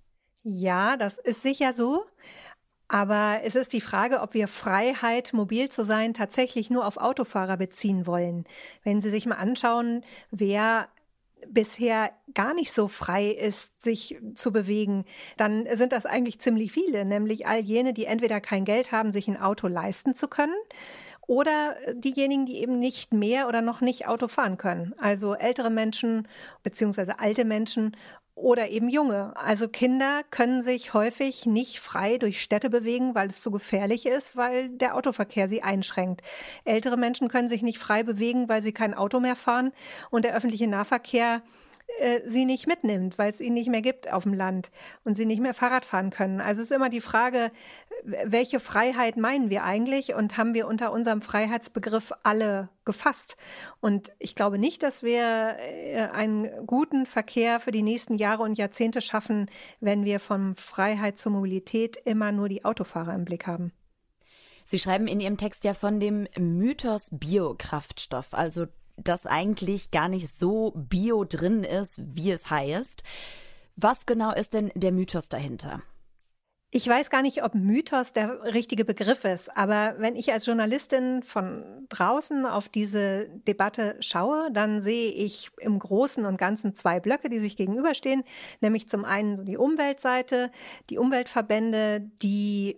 [0.43, 2.05] Ja, das ist sicher so.
[2.87, 7.55] Aber es ist die Frage, ob wir Freiheit, mobil zu sein, tatsächlich nur auf Autofahrer
[7.57, 8.45] beziehen wollen.
[8.83, 10.89] Wenn Sie sich mal anschauen, wer
[11.47, 15.05] bisher gar nicht so frei ist, sich zu bewegen,
[15.37, 19.27] dann sind das eigentlich ziemlich viele, nämlich all jene, die entweder kein Geld haben, sich
[19.27, 20.55] ein Auto leisten zu können,
[21.27, 24.93] oder diejenigen, die eben nicht mehr oder noch nicht Auto fahren können.
[24.97, 26.27] Also ältere Menschen
[26.63, 27.95] beziehungsweise alte Menschen
[28.35, 29.33] oder eben junge.
[29.35, 34.35] Also Kinder können sich häufig nicht frei durch Städte bewegen, weil es zu gefährlich ist,
[34.35, 36.21] weil der Autoverkehr sie einschränkt.
[36.63, 39.71] Ältere Menschen können sich nicht frei bewegen, weil sie kein Auto mehr fahren
[40.09, 41.41] und der öffentliche Nahverkehr
[41.99, 44.71] äh, sie nicht mitnimmt, weil es ihn nicht mehr gibt auf dem Land
[45.03, 46.41] und sie nicht mehr Fahrrad fahren können.
[46.41, 47.51] Also ist immer die Frage,
[48.03, 53.37] welche Freiheit meinen wir eigentlich und haben wir unter unserem Freiheitsbegriff alle gefasst?
[53.79, 58.57] Und ich glaube nicht, dass wir äh, einen guten Verkehr für die nächsten Jahre und
[58.57, 63.71] Jahrzehnte schaffen, wenn wir von Freiheit zur Mobilität immer nur die Autofahrer im Blick haben.
[64.65, 68.67] Sie schreiben in Ihrem Text ja von dem Mythos Biokraftstoff, also
[69.03, 73.03] dass eigentlich gar nicht so bio drin ist, wie es heißt.
[73.75, 75.81] Was genau ist denn der Mythos dahinter?
[76.73, 81.21] Ich weiß gar nicht, ob Mythos der richtige Begriff ist, aber wenn ich als Journalistin
[81.21, 87.27] von draußen auf diese Debatte schaue, dann sehe ich im Großen und Ganzen zwei Blöcke,
[87.27, 88.23] die sich gegenüberstehen,
[88.61, 90.49] nämlich zum einen die Umweltseite,
[90.89, 92.77] die Umweltverbände, die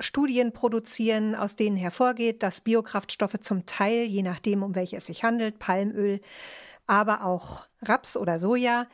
[0.00, 5.22] Studien produzieren, aus denen hervorgeht, dass Biokraftstoffe zum Teil, je nachdem, um welche es sich
[5.22, 6.20] handelt, Palmöl,
[6.86, 8.88] aber auch Raps oder Soja,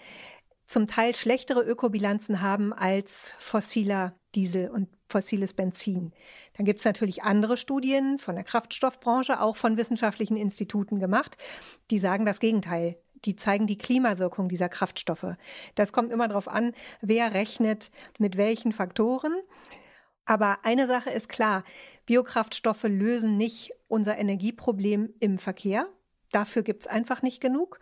[0.67, 6.13] zum Teil schlechtere Ökobilanzen haben als fossiler Diesel und fossiles Benzin.
[6.57, 11.39] Dann gibt es natürlich andere Studien von der Kraftstoffbranche, auch von wissenschaftlichen Instituten gemacht,
[11.91, 12.99] die sagen das Gegenteil.
[13.25, 15.37] Die zeigen die Klimawirkung dieser Kraftstoffe.
[15.75, 19.35] Das kommt immer darauf an, wer rechnet mit welchen Faktoren.
[20.27, 21.65] Aber eine Sache ist klar,
[22.05, 25.89] Biokraftstoffe lösen nicht unser Energieproblem im Verkehr.
[26.33, 27.79] Dafür gibt es einfach nicht genug.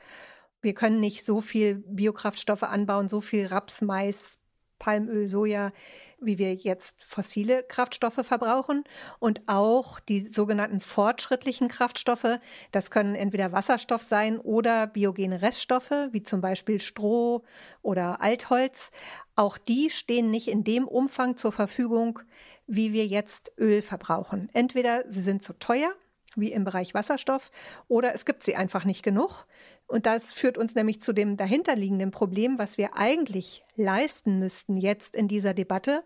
[0.60, 4.38] Wir können nicht so viel Biokraftstoffe anbauen, so viel Raps, Mais,
[4.78, 5.72] Palmöl, Soja,
[6.20, 8.84] wie wir jetzt fossile Kraftstoffe verbrauchen.
[9.18, 12.38] Und auch die sogenannten fortschrittlichen Kraftstoffe,
[12.72, 17.44] das können entweder Wasserstoff sein oder biogene Reststoffe, wie zum Beispiel Stroh
[17.82, 18.90] oder Altholz.
[19.36, 22.20] Auch die stehen nicht in dem Umfang zur Verfügung,
[22.66, 24.48] wie wir jetzt Öl verbrauchen.
[24.52, 25.92] Entweder sie sind zu teuer,
[26.36, 27.50] wie im Bereich Wasserstoff,
[27.88, 29.46] oder es gibt sie einfach nicht genug.
[29.86, 35.14] Und das führt uns nämlich zu dem dahinterliegenden Problem, was wir eigentlich leisten müssten jetzt
[35.14, 36.02] in dieser Debatte.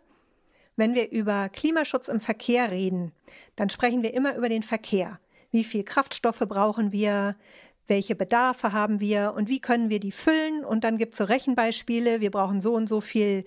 [0.76, 3.12] Wenn wir über Klimaschutz im Verkehr reden,
[3.56, 5.18] dann sprechen wir immer über den Verkehr.
[5.50, 7.36] Wie viel Kraftstoffe brauchen wir?
[7.88, 10.64] welche Bedarfe haben wir und wie können wir die füllen.
[10.64, 13.44] Und dann gibt es so Rechenbeispiele, wir brauchen so und so viel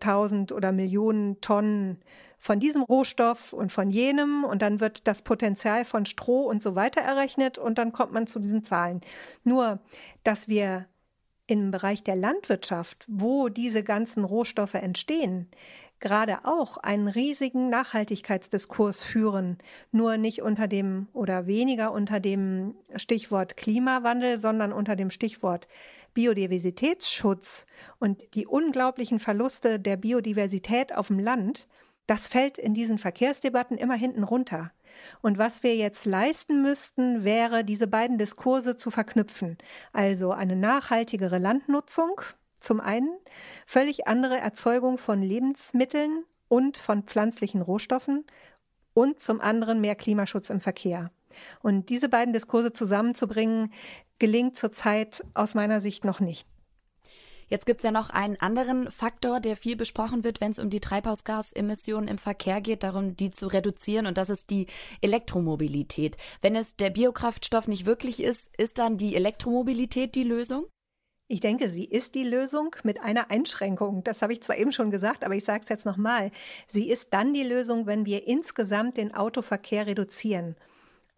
[0.00, 1.98] tausend oder Millionen Tonnen
[2.38, 6.74] von diesem Rohstoff und von jenem und dann wird das Potenzial von Stroh und so
[6.74, 9.00] weiter errechnet und dann kommt man zu diesen Zahlen.
[9.44, 9.80] Nur,
[10.22, 10.86] dass wir
[11.46, 15.48] im Bereich der Landwirtschaft, wo diese ganzen Rohstoffe entstehen,
[16.00, 19.58] gerade auch einen riesigen Nachhaltigkeitsdiskurs führen,
[19.92, 25.68] nur nicht unter dem oder weniger unter dem Stichwort Klimawandel, sondern unter dem Stichwort
[26.12, 27.66] Biodiversitätsschutz
[27.98, 31.66] und die unglaublichen Verluste der Biodiversität auf dem Land,
[32.06, 34.72] das fällt in diesen Verkehrsdebatten immer hinten runter.
[35.22, 39.58] Und was wir jetzt leisten müssten, wäre, diese beiden Diskurse zu verknüpfen.
[39.92, 42.20] Also eine nachhaltigere Landnutzung,
[42.58, 43.10] zum einen
[43.66, 48.24] völlig andere Erzeugung von Lebensmitteln und von pflanzlichen Rohstoffen
[48.94, 51.10] und zum anderen mehr Klimaschutz im Verkehr.
[51.60, 53.72] Und diese beiden Diskurse zusammenzubringen,
[54.18, 56.48] gelingt zurzeit aus meiner Sicht noch nicht.
[57.48, 60.68] Jetzt gibt es ja noch einen anderen Faktor, der viel besprochen wird, wenn es um
[60.68, 64.66] die Treibhausgasemissionen im Verkehr geht, darum, die zu reduzieren, und das ist die
[65.00, 66.16] Elektromobilität.
[66.40, 70.66] Wenn es der Biokraftstoff nicht wirklich ist, ist dann die Elektromobilität die Lösung?
[71.28, 74.04] Ich denke, sie ist die Lösung mit einer Einschränkung.
[74.04, 76.30] Das habe ich zwar eben schon gesagt, aber ich sage es jetzt nochmal.
[76.68, 80.56] Sie ist dann die Lösung, wenn wir insgesamt den Autoverkehr reduzieren.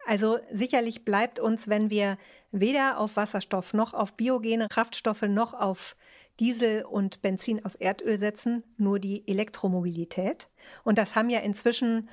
[0.07, 2.17] Also sicherlich bleibt uns, wenn wir
[2.51, 5.95] weder auf Wasserstoff noch auf biogene Kraftstoffe noch auf
[6.39, 10.47] Diesel und Benzin aus Erdöl setzen, nur die Elektromobilität.
[10.83, 12.09] Und das haben ja inzwischen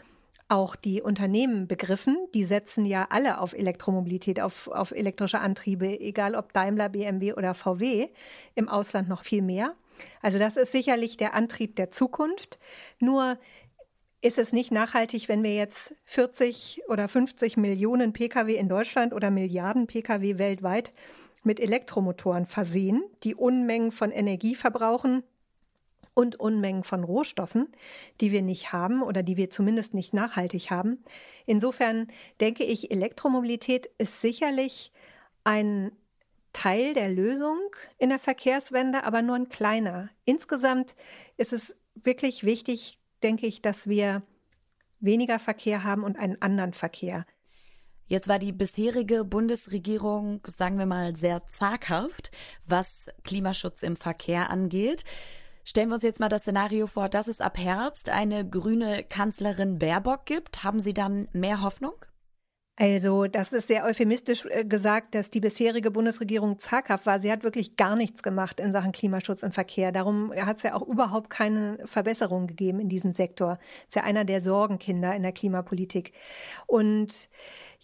[0.49, 2.17] auch die Unternehmen begriffen.
[2.35, 7.55] Die setzen ja alle auf Elektromobilität, auf, auf elektrische Antriebe, egal ob Daimler, BMW oder
[7.55, 8.09] VW,
[8.55, 9.75] im Ausland noch viel mehr.
[10.23, 12.59] Also das ist sicherlich der Antrieb der Zukunft.
[13.01, 13.39] Nur
[14.21, 19.31] ist es nicht nachhaltig, wenn wir jetzt 40 oder 50 Millionen Pkw in Deutschland oder
[19.31, 20.93] Milliarden Pkw weltweit
[21.47, 25.23] mit Elektromotoren versehen, die Unmengen von Energie verbrauchen,
[26.17, 27.69] und Unmengen von Rohstoffen,
[28.23, 31.05] die wir nicht haben oder die wir zumindest nicht nachhaltig haben.
[31.45, 32.09] Insofern
[32.41, 34.93] denke ich, Elektromobilität ist sicherlich
[35.45, 35.93] ein
[36.55, 37.59] Teil der Lösung
[37.99, 40.09] in der Verkehrswende, aber nur ein kleiner.
[40.25, 40.97] Insgesamt
[41.37, 44.23] ist es wirklich wichtig, denke ich, dass wir
[45.01, 47.27] weniger Verkehr haben und einen anderen Verkehr.
[48.09, 52.31] Jetzt war die bisherige Bundesregierung, sagen wir mal, sehr zaghaft,
[52.67, 55.05] was Klimaschutz im Verkehr angeht.
[55.65, 59.81] Stellen wir uns jetzt mal das Szenario vor, dass es ab Herbst eine grüne Kanzlerin
[59.81, 60.63] Baerbock gibt.
[60.63, 61.95] Haben Sie dann mehr Hoffnung?
[62.79, 67.19] Also, das ist sehr euphemistisch äh, gesagt, dass die bisherige Bundesregierung zaghaft war.
[67.21, 69.93] Sie hat wirklich gar nichts gemacht in Sachen Klimaschutz und Verkehr.
[69.93, 73.59] Darum hat es ja auch überhaupt keine Verbesserung gegeben in diesem Sektor.
[73.89, 76.13] Ist ja einer der Sorgenkinder in der Klimapolitik.
[76.67, 77.31] Und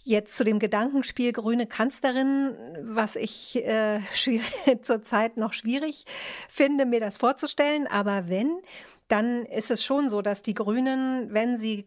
[0.05, 4.01] Jetzt zu dem Gedankenspiel grüne Kanzlerin, was ich äh,
[4.83, 6.05] zurzeit noch schwierig
[6.49, 7.87] finde, mir das vorzustellen.
[7.87, 8.61] Aber wenn,
[9.09, 11.87] dann ist es schon so, dass die Grünen, wenn sie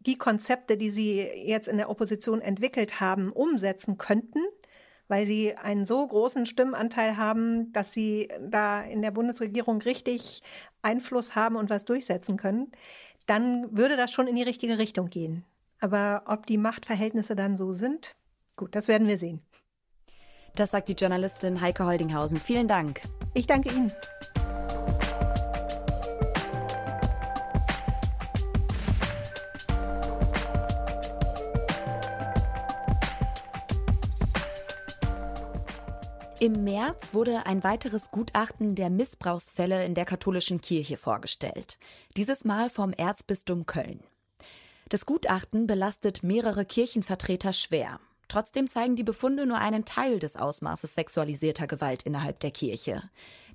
[0.00, 4.40] die Konzepte, die sie jetzt in der Opposition entwickelt haben, umsetzen könnten,
[5.08, 10.42] weil sie einen so großen Stimmenanteil haben, dass sie da in der Bundesregierung richtig
[10.82, 12.70] Einfluss haben und was durchsetzen können,
[13.26, 15.44] dann würde das schon in die richtige Richtung gehen.
[15.80, 18.16] Aber ob die Machtverhältnisse dann so sind,
[18.56, 19.42] gut, das werden wir sehen.
[20.54, 22.38] Das sagt die Journalistin Heike Holdinghausen.
[22.38, 23.02] Vielen Dank.
[23.34, 23.92] Ich danke Ihnen.
[36.38, 41.78] Im März wurde ein weiteres Gutachten der Missbrauchsfälle in der katholischen Kirche vorgestellt.
[42.16, 44.00] Dieses Mal vom Erzbistum Köln.
[44.88, 47.98] Das Gutachten belastet mehrere Kirchenvertreter schwer.
[48.28, 53.02] Trotzdem zeigen die Befunde nur einen Teil des Ausmaßes sexualisierter Gewalt innerhalb der Kirche.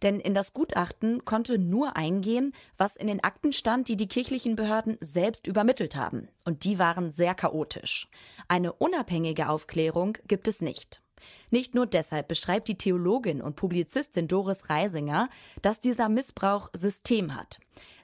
[0.01, 4.55] Denn in das Gutachten konnte nur eingehen, was in den Akten stand, die die kirchlichen
[4.55, 6.27] Behörden selbst übermittelt haben.
[6.43, 8.09] Und die waren sehr chaotisch.
[8.47, 11.01] Eine unabhängige Aufklärung gibt es nicht.
[11.49, 15.29] Nicht nur deshalb beschreibt die Theologin und Publizistin Doris Reisinger,
[15.61, 17.59] dass dieser Missbrauch System hat.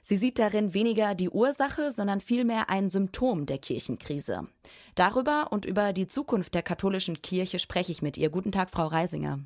[0.08, 4.48] Sie sieht darin weniger die Ursache, sondern vielmehr ein Symptom der Kirchenkrise.
[4.94, 8.30] Darüber und über die Zukunft der katholischen Kirche spreche ich mit ihr.
[8.30, 9.40] Guten Tag, Frau Reisinger.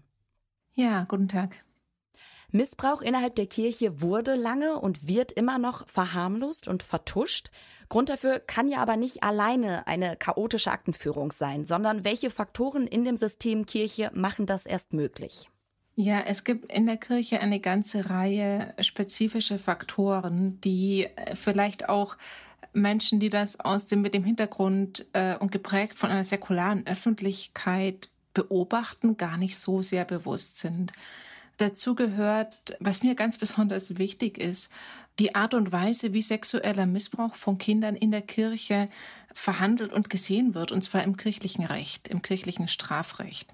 [0.74, 1.56] Ja, guten Tag.
[2.52, 7.50] Missbrauch innerhalb der Kirche wurde lange und wird immer noch verharmlost und vertuscht.
[7.88, 13.04] Grund dafür kann ja aber nicht alleine eine chaotische Aktenführung sein, sondern welche Faktoren in
[13.04, 15.50] dem System Kirche machen das erst möglich?
[15.94, 22.16] Ja, es gibt in der Kirche eine ganze Reihe spezifische Faktoren, die äh, vielleicht auch
[22.72, 28.08] Menschen, die das aus dem mit dem Hintergrund äh, und geprägt von einer säkularen Öffentlichkeit
[28.32, 30.92] beobachten, gar nicht so sehr bewusst sind.
[31.58, 34.72] Dazu gehört, was mir ganz besonders wichtig ist,
[35.18, 38.88] die Art und Weise, wie sexueller Missbrauch von Kindern in der Kirche
[39.34, 43.50] verhandelt und gesehen wird, und zwar im kirchlichen Recht, im kirchlichen Strafrecht.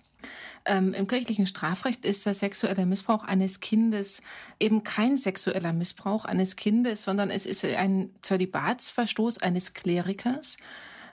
[0.65, 4.23] Ähm, Im kirchlichen Strafrecht ist der sexuelle Missbrauch eines Kindes
[4.61, 10.59] eben kein sexueller Missbrauch eines Kindes, sondern es ist ein Zölibatsverstoß eines Klerikers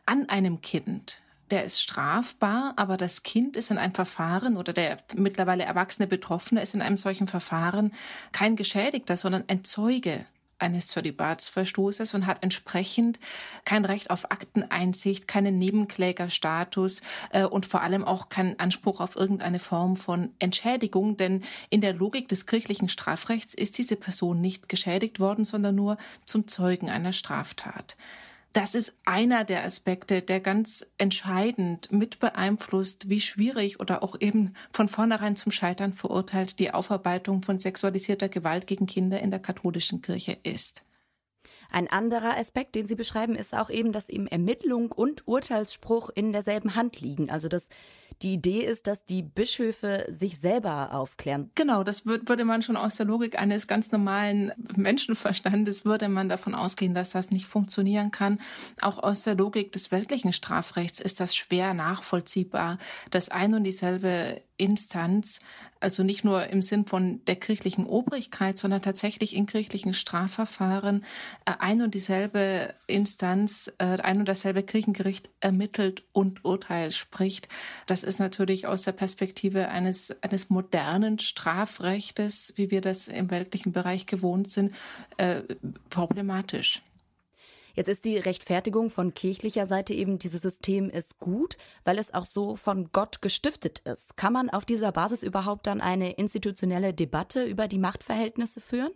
[0.05, 1.21] an einem Kind.
[1.51, 6.61] Der ist strafbar, aber das Kind ist in einem Verfahren oder der mittlerweile erwachsene Betroffene
[6.61, 7.93] ist in einem solchen Verfahren
[8.31, 10.25] kein Geschädigter, sondern ein Zeuge
[10.59, 13.19] eines Zölibatsverstoßes und hat entsprechend
[13.65, 19.59] kein Recht auf Akteneinsicht, keinen Nebenklägerstatus äh, und vor allem auch keinen Anspruch auf irgendeine
[19.59, 25.19] Form von Entschädigung, denn in der Logik des kirchlichen Strafrechts ist diese Person nicht geschädigt
[25.19, 27.97] worden, sondern nur zum Zeugen einer Straftat
[28.55, 34.53] das ist einer der Aspekte, der ganz entscheidend mit beeinflusst, wie schwierig oder auch eben
[34.71, 40.01] von vornherein zum Scheitern verurteilt die Aufarbeitung von sexualisierter Gewalt gegen Kinder in der katholischen
[40.01, 40.83] Kirche ist.
[41.69, 46.31] Ein anderer Aspekt, den Sie beschreiben, ist auch eben, dass eben Ermittlung und Urteilsspruch in
[46.31, 47.29] derselben Hand liegen.
[47.29, 47.65] Also dass
[48.21, 51.51] die Idee ist, dass die Bischöfe sich selber aufklären.
[51.55, 56.55] Genau, das würde man schon aus der Logik eines ganz normalen Menschenverstandes würde man davon
[56.55, 58.39] ausgehen, dass das nicht funktionieren kann.
[58.81, 62.77] Auch aus der Logik des weltlichen Strafrechts ist das schwer nachvollziehbar,
[63.11, 65.39] dass ein und dieselbe Instanz,
[65.81, 71.03] also nicht nur im Sinn von der kirchlichen Obrigkeit, sondern tatsächlich in kirchlichen Strafverfahren
[71.45, 77.49] äh, ein und dieselbe Instanz, äh, ein und dasselbe Kirchengericht ermittelt und Urteil spricht.
[77.85, 83.71] Das ist natürlich aus der Perspektive eines, eines modernen Strafrechtes, wie wir das im weltlichen
[83.71, 84.73] Bereich gewohnt sind,
[85.17, 85.41] äh,
[85.89, 86.81] problematisch.
[87.75, 92.25] Jetzt ist die Rechtfertigung von kirchlicher Seite eben, dieses System ist gut, weil es auch
[92.25, 94.15] so von Gott gestiftet ist.
[94.15, 98.91] Kann man auf dieser Basis überhaupt dann eine institutionelle Debatte über die Machtverhältnisse führen?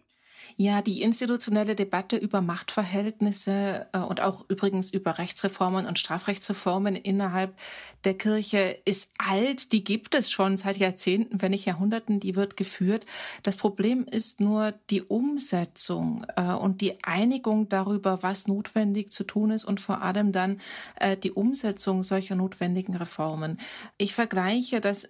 [0.57, 7.57] Ja, die institutionelle Debatte über Machtverhältnisse äh, und auch übrigens über Rechtsreformen und Strafrechtsreformen innerhalb
[8.03, 9.71] der Kirche ist alt.
[9.71, 12.19] Die gibt es schon seit Jahrzehnten, wenn nicht Jahrhunderten.
[12.19, 13.05] Die wird geführt.
[13.43, 19.51] Das Problem ist nur die Umsetzung äh, und die Einigung darüber, was notwendig zu tun
[19.51, 20.59] ist und vor allem dann
[20.95, 23.59] äh, die Umsetzung solcher notwendigen Reformen.
[23.97, 25.09] Ich vergleiche das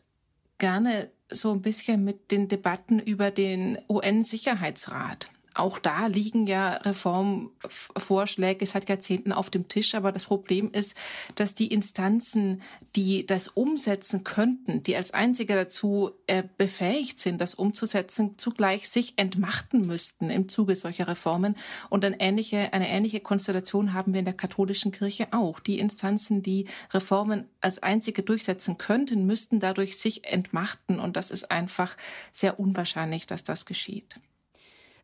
[0.57, 5.29] gerne so ein bisschen mit den Debatten über den UN-Sicherheitsrat.
[5.53, 9.95] Auch da liegen ja Reformvorschläge seit Jahrzehnten auf dem Tisch.
[9.95, 10.95] Aber das Problem ist,
[11.35, 12.61] dass die Instanzen,
[12.95, 19.13] die das umsetzen könnten, die als einzige dazu äh, befähigt sind, das umzusetzen, zugleich sich
[19.17, 21.55] entmachten müssten im Zuge solcher Reformen.
[21.89, 25.59] Und eine ähnliche, eine ähnliche Konstellation haben wir in der katholischen Kirche auch.
[25.59, 30.99] Die Instanzen, die Reformen als einzige durchsetzen könnten, müssten dadurch sich entmachten.
[30.99, 31.97] Und das ist einfach
[32.31, 34.19] sehr unwahrscheinlich, dass das geschieht.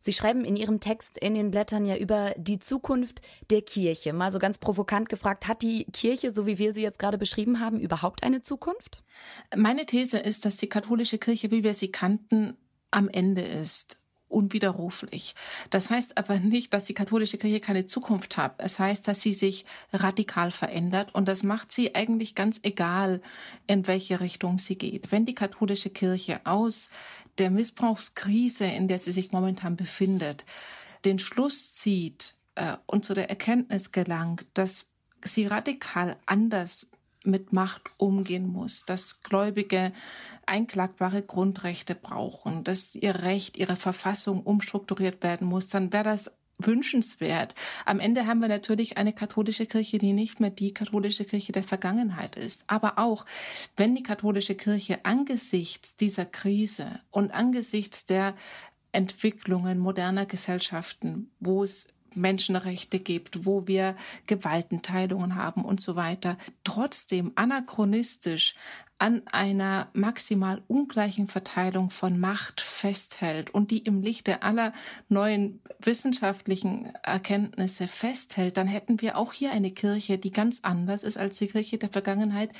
[0.06, 4.12] Sie schreiben in Ihrem Text in den Blättern ja über die Zukunft der Kirche.
[4.12, 7.58] Mal so ganz provokant gefragt, hat die Kirche, so wie wir sie jetzt gerade beschrieben
[7.58, 9.02] haben, überhaupt eine Zukunft?
[9.56, 12.56] Meine These ist, dass die katholische Kirche, wie wir sie kannten,
[12.92, 15.34] am Ende ist unwiderruflich.
[15.70, 18.54] Das heißt aber nicht, dass die katholische Kirche keine Zukunft hat.
[18.58, 23.20] Es heißt, dass sie sich radikal verändert und das macht sie eigentlich ganz egal,
[23.66, 25.10] in welche Richtung sie geht.
[25.10, 26.90] Wenn die katholische Kirche aus
[27.38, 30.44] der Missbrauchskrise, in der sie sich momentan befindet,
[31.04, 34.86] den Schluss zieht äh, und zu der Erkenntnis gelangt, dass
[35.22, 36.86] sie radikal anders
[37.24, 39.92] mit Macht umgehen muss, dass Gläubige
[40.46, 47.54] einklagbare Grundrechte brauchen, dass ihr Recht, ihre Verfassung umstrukturiert werden muss, dann wäre das wünschenswert.
[47.84, 51.62] Am Ende haben wir natürlich eine katholische Kirche, die nicht mehr die katholische Kirche der
[51.62, 52.64] Vergangenheit ist.
[52.66, 53.26] Aber auch,
[53.76, 58.34] wenn die katholische Kirche angesichts dieser Krise und angesichts der
[58.92, 67.32] Entwicklungen moderner Gesellschaften, wo es Menschenrechte gibt, wo wir Gewaltenteilungen haben und so weiter, trotzdem
[67.34, 68.54] anachronistisch
[68.98, 74.72] an einer maximal ungleichen Verteilung von Macht festhält und die im Lichte aller
[75.08, 81.18] neuen wissenschaftlichen Erkenntnisse festhält, dann hätten wir auch hier eine Kirche, die ganz anders ist
[81.18, 82.50] als die Kirche der Vergangenheit,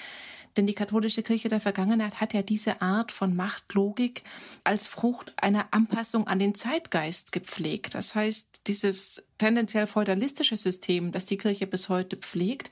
[0.56, 4.22] denn die katholische Kirche der Vergangenheit hat ja diese Art von Machtlogik
[4.64, 7.94] als Frucht einer Anpassung an den Zeitgeist gepflegt.
[7.94, 12.70] Das heißt, dieses tendenziell feudalistische System, das die Kirche bis heute pflegt,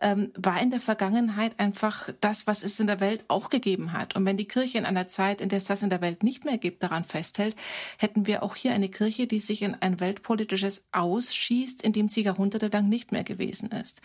[0.00, 4.14] ähm, war in der Vergangenheit einfach das, was es in der Welt auch gegeben hat.
[4.14, 6.44] Und wenn die Kirche in einer Zeit, in der es das in der Welt nicht
[6.44, 7.56] mehr gibt, daran festhält,
[7.98, 12.22] hätten wir auch hier eine Kirche, die sich in ein weltpolitisches ausschießt, in dem sie
[12.22, 14.00] jahrhundertelang nicht mehr gewesen ist.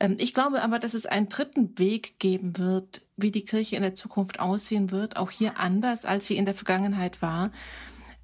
[0.00, 3.82] Ähm, ich glaube aber, dass es einen dritten Weg geben wird, wie die Kirche in
[3.82, 7.52] der Zukunft aussehen wird, auch hier anders, als sie in der Vergangenheit war.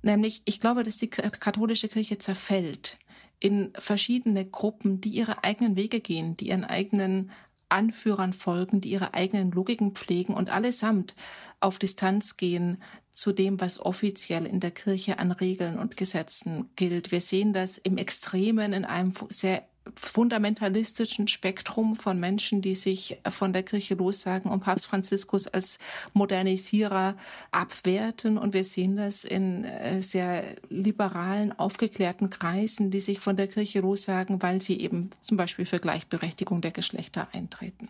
[0.02, 2.98] Nämlich, ich glaube, dass die katholische Kirche zerfällt
[3.40, 7.30] in verschiedene Gruppen, die ihre eigenen Wege gehen, die ihren eigenen
[7.70, 11.14] Anführern folgen, die ihre eigenen Logiken pflegen und allesamt
[11.60, 17.12] auf Distanz gehen zu dem, was offiziell in der Kirche an Regeln und Gesetzen gilt.
[17.12, 23.52] Wir sehen das im Extremen in einem sehr fundamentalistischen Spektrum von Menschen, die sich von
[23.52, 25.78] der Kirche lossagen und Papst Franziskus als
[26.12, 27.16] Modernisierer
[27.50, 28.38] abwerten.
[28.38, 33.80] Und wir sehen das in äh, sehr liberalen, aufgeklärten Kreisen, die sich von der Kirche
[33.80, 37.88] lossagen, weil sie eben zum Beispiel für Gleichberechtigung der Geschlechter eintreten.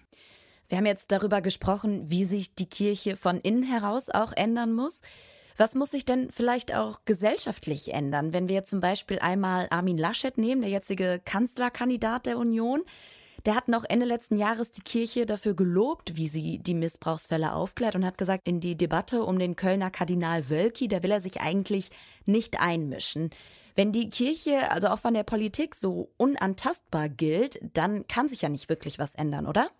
[0.69, 5.03] Wir haben jetzt darüber gesprochen, wie sich die Kirche von innen heraus auch ändern muss.
[5.61, 10.39] Was muss sich denn vielleicht auch gesellschaftlich ändern, wenn wir zum Beispiel einmal Armin Laschet
[10.39, 12.81] nehmen, der jetzige Kanzlerkandidat der Union?
[13.45, 17.95] Der hat noch Ende letzten Jahres die Kirche dafür gelobt, wie sie die Missbrauchsfälle aufklärt
[17.95, 21.43] und hat gesagt, in die Debatte um den Kölner Kardinal Wölki, da will er sich
[21.43, 21.91] eigentlich
[22.25, 23.29] nicht einmischen.
[23.75, 28.49] Wenn die Kirche also auch von der Politik so unantastbar gilt, dann kann sich ja
[28.49, 29.71] nicht wirklich was ändern, oder?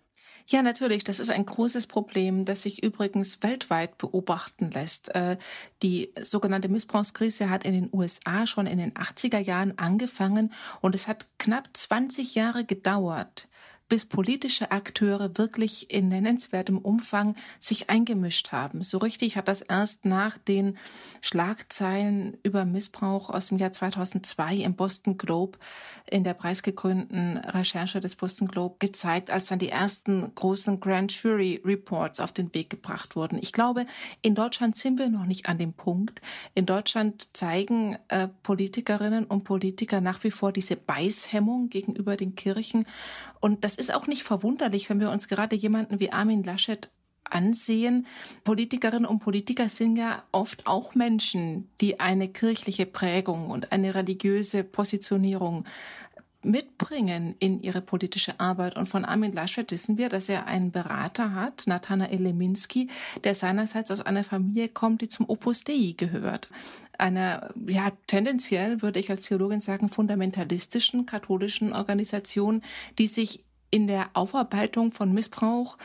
[0.47, 1.03] Ja, natürlich.
[1.03, 5.13] Das ist ein großes Problem, das sich übrigens weltweit beobachten lässt.
[5.15, 5.37] Äh,
[5.81, 11.07] die sogenannte Missbrauchskrise hat in den USA schon in den 80er Jahren angefangen und es
[11.07, 13.47] hat knapp 20 Jahre gedauert,
[13.91, 18.83] bis politische Akteure wirklich in nennenswertem Umfang sich eingemischt haben.
[18.83, 20.77] So richtig hat das erst nach den
[21.19, 25.57] Schlagzeilen über Missbrauch aus dem Jahr 2002 im Boston Globe
[26.09, 31.61] in der preisgekrönten Recherche des Boston Globe gezeigt, als dann die ersten großen Grand Jury
[31.65, 33.39] Reports auf den Weg gebracht wurden.
[33.41, 33.85] Ich glaube,
[34.21, 36.21] in Deutschland sind wir noch nicht an dem Punkt.
[36.55, 42.85] In Deutschland zeigen äh, Politikerinnen und Politiker nach wie vor diese Beißhemmung gegenüber den Kirchen
[43.41, 46.89] und das ist auch nicht verwunderlich, wenn wir uns gerade jemanden wie Armin Laschet
[47.23, 48.07] ansehen.
[48.43, 54.63] Politikerinnen und Politiker sind ja oft auch Menschen, die eine kirchliche Prägung und eine religiöse
[54.63, 55.65] Positionierung
[56.43, 58.75] mitbringen in ihre politische Arbeit.
[58.75, 62.89] Und von Armin Laschet wissen wir, dass er einen Berater hat, Nathanael Leminski,
[63.23, 66.49] der seinerseits aus einer Familie kommt, die zum Opus Dei gehört.
[66.97, 72.61] Einer, ja, tendenziell würde ich als Theologin sagen, fundamentalistischen katholischen Organisation,
[72.97, 75.77] die sich in der Aufarbeitung von Missbrauch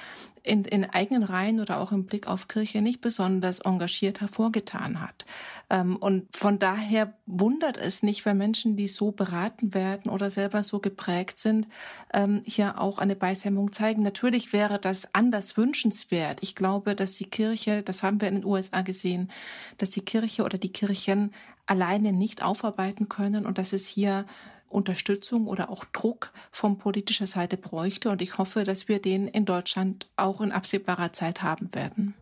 [0.47, 5.27] in, in eigenen Reihen oder auch im Blick auf Kirche nicht besonders engagiert hervorgetan hat.
[5.69, 10.63] Ähm, und von daher wundert es nicht, wenn Menschen, die so beraten werden oder selber
[10.63, 11.67] so geprägt sind,
[12.15, 14.03] ähm, hier auch eine Beishemmung zeigen.
[14.03, 16.43] Natürlich wäre das anders wünschenswert.
[16.43, 19.31] Ich glaube, dass die Kirche, das haben wir in den USA gesehen,
[19.79, 21.35] dass die Kirche oder die Kirchen
[21.67, 24.25] alleine nicht aufarbeiten können und dass es hier
[24.69, 28.11] Unterstützung oder auch Druck von politischer Seite bräuchte.
[28.11, 32.15] Und ich hoffe, dass wir den in Deutschland auch in absehbarer Zeit haben werden.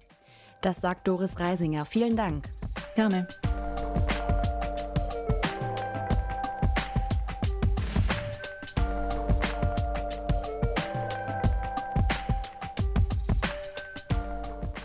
[0.60, 1.84] Das sagt Doris Reisinger.
[1.84, 2.48] Vielen Dank.
[2.94, 3.28] Gerne.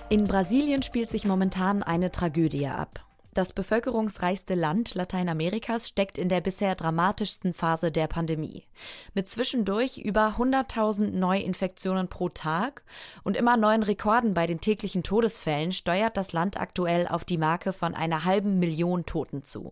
[0.10, 3.06] In Brasilien spielt sich momentan eine Tragödie ab.
[3.40, 8.66] Das bevölkerungsreichste Land Lateinamerikas steckt in der bisher dramatischsten Phase der Pandemie.
[9.14, 12.84] Mit zwischendurch über 100.000 Neuinfektionen pro Tag
[13.24, 17.72] und immer neuen Rekorden bei den täglichen Todesfällen steuert das Land aktuell auf die Marke
[17.72, 19.72] von einer halben Million Toten zu.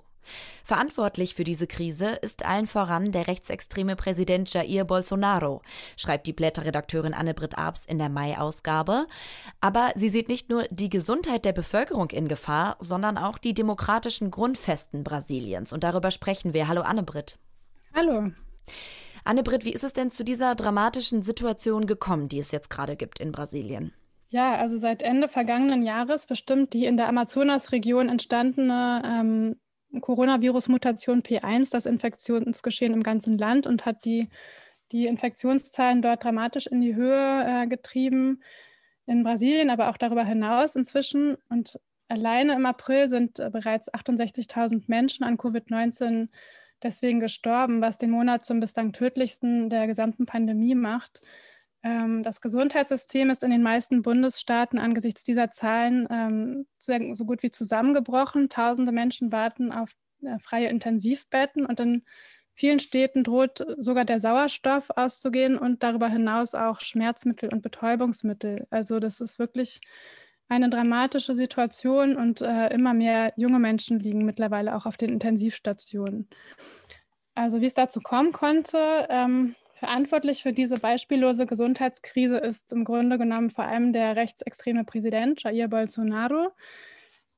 [0.63, 5.61] Verantwortlich für diese Krise ist allen voran der rechtsextreme Präsident Jair Bolsonaro,
[5.95, 9.07] schreibt die Blätterredakteurin Anne-Britt Abs in der Mai-Ausgabe.
[9.61, 14.31] Aber sie sieht nicht nur die Gesundheit der Bevölkerung in Gefahr, sondern auch die demokratischen
[14.31, 15.73] Grundfesten Brasiliens.
[15.73, 16.67] Und darüber sprechen wir.
[16.67, 17.39] Hallo Anne-Britt.
[17.95, 18.31] Hallo.
[19.23, 23.19] Anne-Britt, wie ist es denn zu dieser dramatischen Situation gekommen, die es jetzt gerade gibt
[23.19, 23.93] in Brasilien?
[24.29, 29.55] Ja, also seit Ende vergangenen Jahres bestimmt die in der Amazonasregion entstandene ähm,
[29.99, 34.29] Coronavirus-Mutation P1 das Infektionsgeschehen im ganzen Land und hat die,
[34.91, 38.41] die Infektionszahlen dort dramatisch in die Höhe äh, getrieben.
[39.05, 41.37] In Brasilien, aber auch darüber hinaus inzwischen.
[41.49, 41.79] Und
[42.09, 46.27] alleine im April sind äh, bereits 68.000 Menschen an Covid-19
[46.83, 51.21] deswegen gestorben, was den Monat zum bislang tödlichsten der gesamten Pandemie macht.
[51.87, 57.51] Ähm, das Gesundheitssystem ist in den meisten Bundesstaaten angesichts dieser Zahlen ähm, so gut wie
[57.51, 58.49] zusammengebrochen.
[58.49, 62.03] Tausende Menschen warten auf äh, freie Intensivbetten und in
[62.53, 68.67] vielen Städten droht sogar der Sauerstoff auszugehen und darüber hinaus auch Schmerzmittel und Betäubungsmittel.
[68.69, 69.79] Also das ist wirklich
[70.49, 76.27] eine dramatische Situation und äh, immer mehr junge Menschen liegen mittlerweile auch auf den Intensivstationen.
[77.35, 83.19] Also wie es dazu kommen konnte, ähm, Verantwortlich für diese beispiellose Gesundheitskrise ist im Grunde
[83.19, 86.51] genommen vor allem der rechtsextreme Präsident Jair Bolsonaro.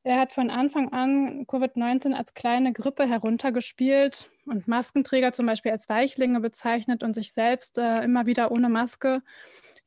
[0.03, 5.89] Er hat von Anfang an Covid-19 als kleine Grippe heruntergespielt und Maskenträger zum Beispiel als
[5.89, 9.21] Weichlinge bezeichnet und sich selbst äh, immer wieder ohne Maske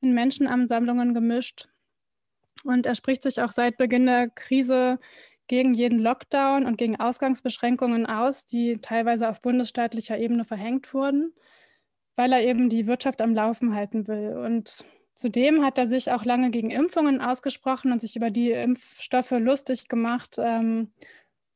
[0.02, 1.68] in Menschenansammlungen gemischt.
[2.64, 5.00] Und er spricht sich auch seit Beginn der Krise
[5.46, 11.32] gegen jeden Lockdown und gegen Ausgangsbeschränkungen aus, die teilweise auf bundesstaatlicher Ebene verhängt wurden
[12.16, 14.36] weil er eben die Wirtschaft am Laufen halten will.
[14.36, 14.84] Und
[15.14, 19.88] zudem hat er sich auch lange gegen Impfungen ausgesprochen und sich über die Impfstoffe lustig
[19.88, 20.92] gemacht ähm,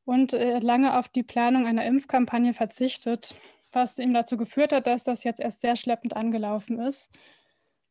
[0.05, 3.35] und äh, lange auf die Planung einer Impfkampagne verzichtet,
[3.71, 7.11] was ihm dazu geführt hat, dass das jetzt erst sehr schleppend angelaufen ist.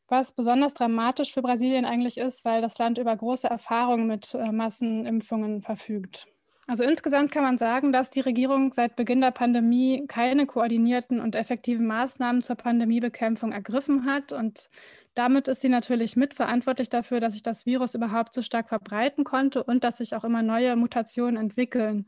[0.08, 4.52] Was besonders dramatisch für Brasilien eigentlich ist, weil das Land über große Erfahrung mit äh,
[4.52, 6.28] Massenimpfungen verfügt.
[6.68, 11.36] Also insgesamt kann man sagen, dass die Regierung seit Beginn der Pandemie keine koordinierten und
[11.36, 14.32] effektiven Maßnahmen zur Pandemiebekämpfung ergriffen hat.
[14.32, 14.68] Und
[15.14, 19.62] damit ist sie natürlich mitverantwortlich dafür, dass sich das Virus überhaupt so stark verbreiten konnte
[19.62, 22.06] und dass sich auch immer neue Mutationen entwickeln.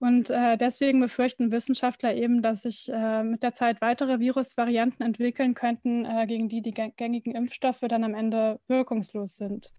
[0.00, 5.52] Und äh, deswegen befürchten Wissenschaftler eben, dass sich äh, mit der Zeit weitere Virusvarianten entwickeln
[5.52, 9.74] könnten, äh, gegen die die gängigen Impfstoffe dann am Ende wirkungslos sind.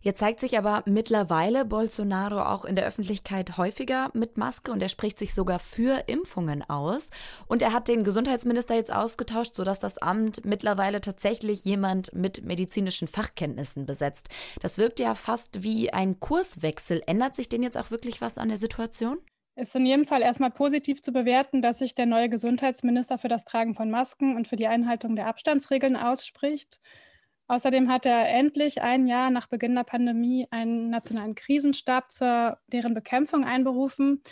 [0.00, 4.88] Jetzt zeigt sich aber mittlerweile Bolsonaro auch in der Öffentlichkeit häufiger mit Maske und er
[4.88, 7.10] spricht sich sogar für Impfungen aus.
[7.46, 13.08] Und er hat den Gesundheitsminister jetzt ausgetauscht, sodass das Amt mittlerweile tatsächlich jemand mit medizinischen
[13.08, 14.30] Fachkenntnissen besetzt.
[14.62, 17.02] Das wirkt ja fast wie ein Kurswechsel.
[17.06, 19.18] Ändert sich denn jetzt auch wirklich was an der Situation?
[19.56, 23.44] Ist in jedem Fall erstmal positiv zu bewerten, dass sich der neue Gesundheitsminister für das
[23.44, 26.78] Tragen von Masken und für die Einhaltung der Abstandsregeln ausspricht.
[27.48, 32.92] Außerdem hat er endlich ein Jahr nach Beginn der Pandemie einen nationalen Krisenstab zur deren
[32.92, 34.22] Bekämpfung einberufen.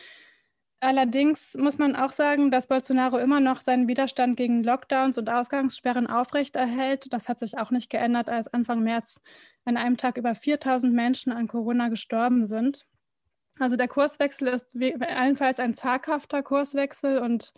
[0.81, 6.07] Allerdings muss man auch sagen, dass Bolsonaro immer noch seinen Widerstand gegen Lockdowns und Ausgangssperren
[6.07, 7.11] aufrechterhält.
[7.13, 9.23] Das hat sich auch nicht geändert, als Anfang März
[9.65, 12.85] an einem Tag über 4000 Menschen an Corona gestorben sind.
[13.59, 14.67] Also der Kurswechsel ist
[15.01, 17.53] allenfalls ein zaghafter Kurswechsel und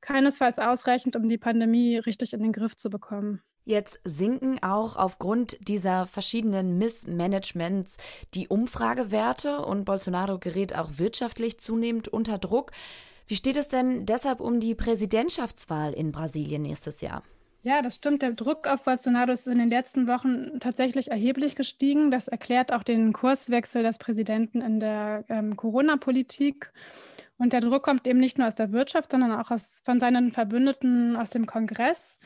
[0.00, 3.42] keinesfalls ausreichend, um die Pandemie richtig in den Griff zu bekommen.
[3.64, 7.98] Jetzt sinken auch aufgrund dieser verschiedenen Missmanagements
[8.34, 12.72] die Umfragewerte und Bolsonaro gerät auch wirtschaftlich zunehmend unter Druck.
[13.26, 17.22] Wie steht es denn deshalb um die Präsidentschaftswahl in Brasilien nächstes Jahr?
[17.62, 18.22] Ja, das stimmt.
[18.22, 22.10] Der Druck auf Bolsonaro ist in den letzten Wochen tatsächlich erheblich gestiegen.
[22.10, 26.72] Das erklärt auch den Kurswechsel des Präsidenten in der ähm, Corona-Politik.
[27.36, 30.32] Und der Druck kommt eben nicht nur aus der Wirtschaft, sondern auch aus, von seinen
[30.32, 32.18] Verbündeten aus dem Kongress.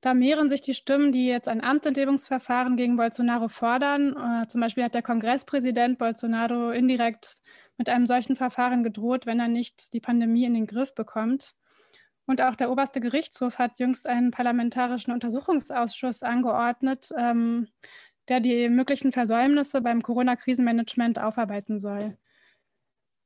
[0.00, 4.14] Da mehren sich die Stimmen, die jetzt ein Amtsenthebungsverfahren gegen Bolsonaro fordern.
[4.16, 7.38] Äh, zum Beispiel hat der Kongresspräsident Bolsonaro indirekt
[7.76, 11.54] mit einem solchen Verfahren gedroht, wenn er nicht die Pandemie in den Griff bekommt.
[12.26, 17.68] Und auch der oberste Gerichtshof hat jüngst einen parlamentarischen Untersuchungsausschuss angeordnet, ähm,
[18.28, 22.16] der die möglichen Versäumnisse beim Corona-Krisenmanagement aufarbeiten soll.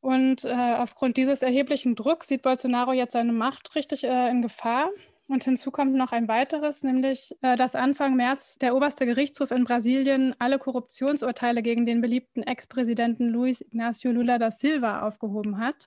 [0.00, 4.90] Und äh, aufgrund dieses erheblichen Drucks sieht Bolsonaro jetzt seine Macht richtig äh, in Gefahr.
[5.28, 9.64] Und hinzu kommt noch ein weiteres, nämlich äh, dass Anfang März der oberste Gerichtshof in
[9.64, 15.86] Brasilien alle Korruptionsurteile gegen den beliebten Ex-Präsidenten Luis Ignacio Lula da Silva aufgehoben hat.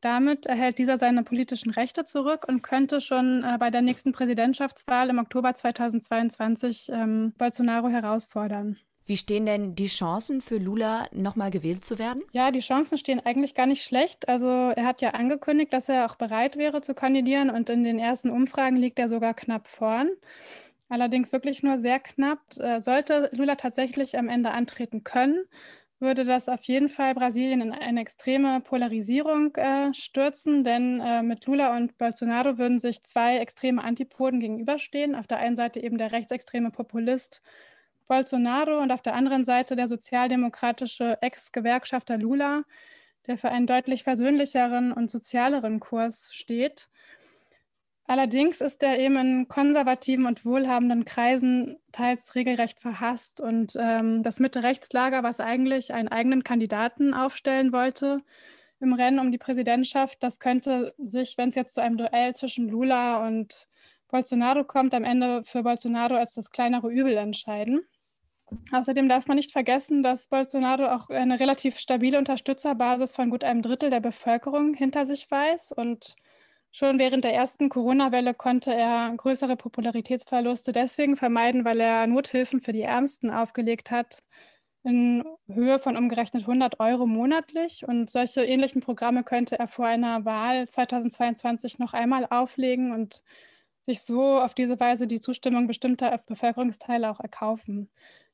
[0.00, 5.10] Damit erhält dieser seine politischen Rechte zurück und könnte schon äh, bei der nächsten Präsidentschaftswahl
[5.10, 8.78] im Oktober 2022 ähm, Bolsonaro herausfordern.
[9.06, 12.22] Wie stehen denn die Chancen für Lula, nochmal gewählt zu werden?
[12.32, 14.28] Ja, die Chancen stehen eigentlich gar nicht schlecht.
[14.28, 17.98] Also er hat ja angekündigt, dass er auch bereit wäre zu kandidieren und in den
[17.98, 20.10] ersten Umfragen liegt er sogar knapp vorn.
[20.88, 22.40] Allerdings wirklich nur sehr knapp.
[22.58, 25.44] Äh, sollte Lula tatsächlich am Ende antreten können,
[26.00, 31.44] würde das auf jeden Fall Brasilien in eine extreme Polarisierung äh, stürzen, denn äh, mit
[31.46, 35.14] Lula und Bolsonaro würden sich zwei extreme Antipoden gegenüberstehen.
[35.14, 37.42] Auf der einen Seite eben der rechtsextreme Populist
[38.08, 42.64] Bolsonaro und auf der anderen Seite der sozialdemokratische Ex-Gewerkschafter Lula,
[43.26, 46.88] der für einen deutlich versöhnlicheren und sozialeren Kurs steht.
[48.10, 53.40] Allerdings ist er eben in konservativen und wohlhabenden Kreisen teils regelrecht verhasst.
[53.40, 58.20] Und ähm, das Mitte-Rechtslager, was eigentlich einen eigenen Kandidaten aufstellen wollte
[58.80, 62.68] im Rennen um die Präsidentschaft, das könnte sich, wenn es jetzt zu einem Duell zwischen
[62.68, 63.68] Lula und
[64.08, 67.82] Bolsonaro kommt, am Ende für Bolsonaro als das kleinere Übel entscheiden.
[68.72, 73.62] Außerdem darf man nicht vergessen, dass Bolsonaro auch eine relativ stabile Unterstützerbasis von gut einem
[73.62, 76.16] Drittel der Bevölkerung hinter sich weiß und
[76.72, 82.72] Schon während der ersten Corona-Welle konnte er größere Popularitätsverluste deswegen vermeiden, weil er Nothilfen für
[82.72, 84.22] die Ärmsten aufgelegt hat
[84.82, 87.86] in Höhe von umgerechnet 100 Euro monatlich.
[87.86, 93.22] Und solche ähnlichen Programme könnte er vor einer Wahl 2022 noch einmal auflegen und
[93.86, 97.90] sich so auf diese Weise die Zustimmung bestimmter Bevölkerungsteile auch erkaufen.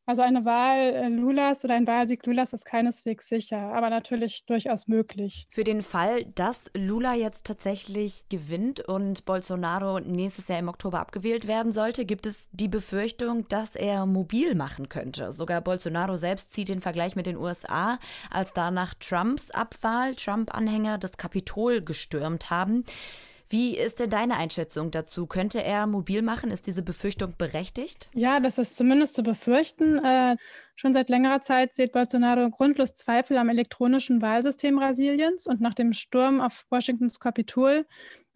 [0.08, 4.86] Also eine Wahl äh, Lulas oder ein Wahlsieg Lulas ist keineswegs sicher, aber natürlich durchaus
[4.86, 5.48] möglich.
[5.50, 11.48] Für den Fall, dass Lula jetzt tatsächlich gewinnt und Bolsonaro nächstes Jahr im Oktober abgewählt
[11.48, 15.32] werden sollte, gibt es die Befürchtung, dass er mobil machen könnte.
[15.32, 17.98] Sogar Bolsonaro selbst zieht den Vergleich mit den USA,
[18.30, 22.84] als da nach Trumps Abwahl Trump-Anhänger das Kapitol gestürmt haben.
[23.48, 25.26] Wie ist denn deine Einschätzung dazu?
[25.26, 26.50] Könnte er mobil machen?
[26.50, 28.08] Ist diese Befürchtung berechtigt?
[28.12, 30.04] Ja, das ist zumindest zu befürchten.
[30.04, 30.36] Äh,
[30.74, 35.92] schon seit längerer Zeit sieht Bolsonaro grundlos Zweifel am elektronischen Wahlsystem Brasiliens und nach dem
[35.92, 37.86] Sturm auf Washingtons Kapitol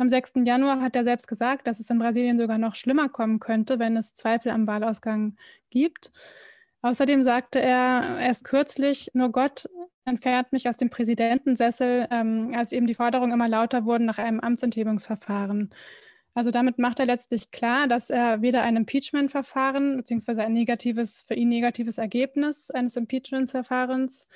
[0.01, 0.33] am 6.
[0.47, 3.99] Januar hat er selbst gesagt, dass es in Brasilien sogar noch schlimmer kommen könnte, wenn
[3.99, 5.37] es Zweifel am Wahlausgang
[5.69, 6.11] gibt.
[6.83, 9.69] Außerdem sagte er erst kürzlich, nur Gott
[10.05, 14.41] entfernt mich aus dem Präsidentensessel, ähm, als eben die Forderungen immer lauter wurden nach einem
[14.41, 15.71] Amtsenthebungsverfahren.
[16.33, 21.35] Also damit macht er letztlich klar, dass er weder ein Impeachment-Verfahren beziehungsweise ein negatives, für
[21.35, 24.29] ihn negatives Ergebnis eines Impeachment-Verfahrens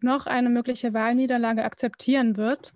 [0.00, 2.72] noch eine mögliche Wahlniederlage akzeptieren wird.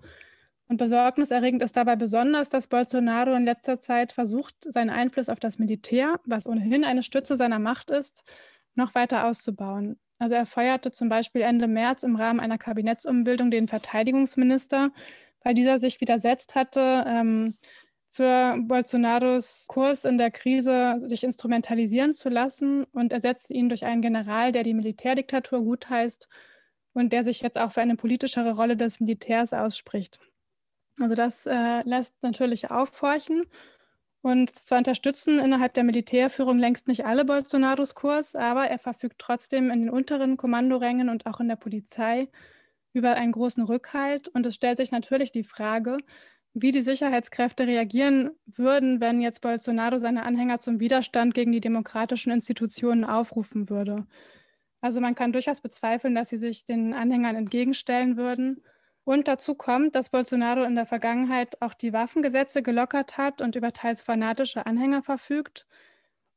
[0.66, 5.58] Und besorgniserregend ist dabei besonders, dass Bolsonaro in letzter Zeit versucht, seinen Einfluss auf das
[5.58, 8.24] Militär, was ohnehin eine Stütze seiner Macht ist,
[8.74, 9.98] noch weiter auszubauen.
[10.18, 14.90] Also er feuerte zum Beispiel Ende März im Rahmen einer Kabinettsumbildung den Verteidigungsminister,
[15.42, 17.56] weil dieser sich widersetzt hatte, ähm,
[18.10, 24.02] für Bolsonaros Kurs in der Krise sich instrumentalisieren zu lassen und ersetzte ihn durch einen
[24.02, 26.28] General, der die Militärdiktatur gutheißt
[26.92, 30.20] und der sich jetzt auch für eine politischere Rolle des Militärs ausspricht.
[31.00, 33.42] Also das äh, lässt natürlich aufhorchen.
[34.24, 39.70] Und zwar unterstützen innerhalb der Militärführung längst nicht alle Bolsonaros Kurs, aber er verfügt trotzdem
[39.70, 42.28] in den unteren Kommandorängen und auch in der Polizei
[42.94, 44.28] über einen großen Rückhalt.
[44.28, 45.98] Und es stellt sich natürlich die Frage,
[46.54, 52.32] wie die Sicherheitskräfte reagieren würden, wenn jetzt Bolsonaro seine Anhänger zum Widerstand gegen die demokratischen
[52.32, 54.06] Institutionen aufrufen würde.
[54.80, 58.62] Also man kann durchaus bezweifeln, dass sie sich den Anhängern entgegenstellen würden.
[59.04, 63.72] Und dazu kommt, dass Bolsonaro in der Vergangenheit auch die Waffengesetze gelockert hat und über
[63.72, 65.66] teils fanatische Anhänger verfügt.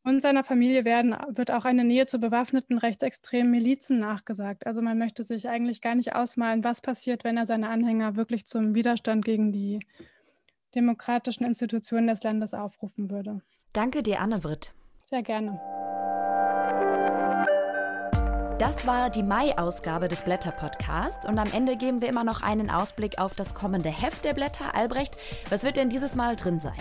[0.03, 4.65] Und seiner Familie werden, wird auch eine Nähe zu bewaffneten rechtsextremen Milizen nachgesagt.
[4.65, 8.45] Also man möchte sich eigentlich gar nicht ausmalen, was passiert, wenn er seine Anhänger wirklich
[8.45, 9.79] zum Widerstand gegen die
[10.75, 13.41] demokratischen Institutionen des Landes aufrufen würde.
[13.73, 14.73] Danke dir, Anne-Britt.
[15.01, 15.59] Sehr gerne.
[18.59, 23.19] Das war die Mai-Ausgabe des Blätter-Podcasts und am Ende geben wir immer noch einen Ausblick
[23.19, 24.73] auf das kommende Heft der Blätter.
[24.73, 25.15] Albrecht,
[25.49, 26.73] was wird denn dieses Mal drin sein?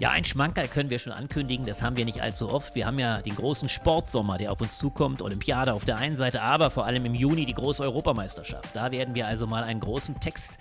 [0.00, 2.74] Ja, ein Schmankerl können wir schon ankündigen, das haben wir nicht allzu oft.
[2.74, 6.42] Wir haben ja den großen Sportsommer, der auf uns zukommt, Olympiade auf der einen Seite,
[6.42, 8.76] aber vor allem im Juni die große Europameisterschaft.
[8.76, 10.58] Da werden wir also mal einen großen Text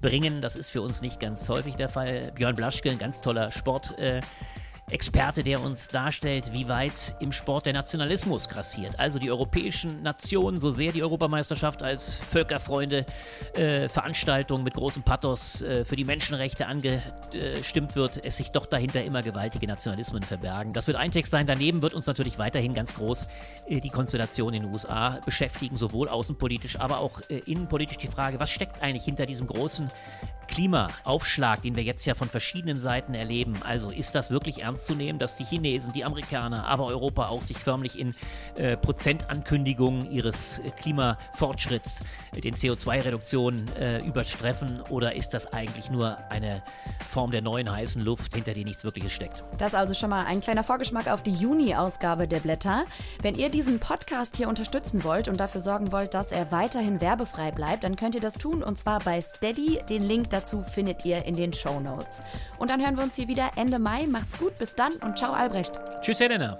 [0.00, 0.40] bringen.
[0.40, 2.32] Das ist für uns nicht ganz häufig der Fall.
[2.34, 3.98] Björn Blaschke, ein ganz toller Sport.
[3.98, 4.22] Äh,
[4.90, 8.98] Experte, der uns darstellt, wie weit im Sport der Nationalismus grassiert.
[8.98, 13.06] Also die europäischen Nationen, so sehr die Europameisterschaft als Völkerfreunde
[13.54, 19.04] äh, Veranstaltung mit großem Pathos äh, für die Menschenrechte angestimmt wird, es sich doch dahinter
[19.04, 20.72] immer gewaltige Nationalismen verbergen.
[20.72, 21.46] Das wird ein Text sein.
[21.46, 23.28] Daneben wird uns natürlich weiterhin ganz groß
[23.68, 28.40] äh, die Konstellation in den USA beschäftigen, sowohl außenpolitisch, aber auch äh, innenpolitisch die Frage,
[28.40, 29.88] was steckt eigentlich hinter diesem großen
[30.50, 33.54] Klimaaufschlag, den wir jetzt ja von verschiedenen Seiten erleben.
[33.64, 37.42] Also ist das wirklich ernst zu nehmen, dass die Chinesen, die Amerikaner, aber Europa auch
[37.42, 38.14] sich förmlich in
[38.56, 42.00] äh, Prozentankündigungen ihres äh, Klimafortschritts,
[42.34, 44.82] äh, den CO2-Reduktionen äh, übertreffen?
[44.90, 46.62] Oder ist das eigentlich nur eine
[47.08, 49.44] Form der neuen heißen Luft, hinter der nichts Wirkliches steckt?
[49.56, 52.84] Das also schon mal ein kleiner Vorgeschmack auf die Juni-Ausgabe der Blätter.
[53.22, 57.52] Wenn ihr diesen Podcast hier unterstützen wollt und dafür sorgen wollt, dass er weiterhin werbefrei
[57.52, 59.78] bleibt, dann könnt ihr das tun und zwar bei Steady.
[59.88, 62.22] Den Link dazu dazu findet ihr in den Show Notes.
[62.58, 64.06] Und dann hören wir uns hier wieder Ende Mai.
[64.06, 65.78] Macht's gut, bis dann und ciao Albrecht.
[66.02, 66.58] Tschüss, Helena.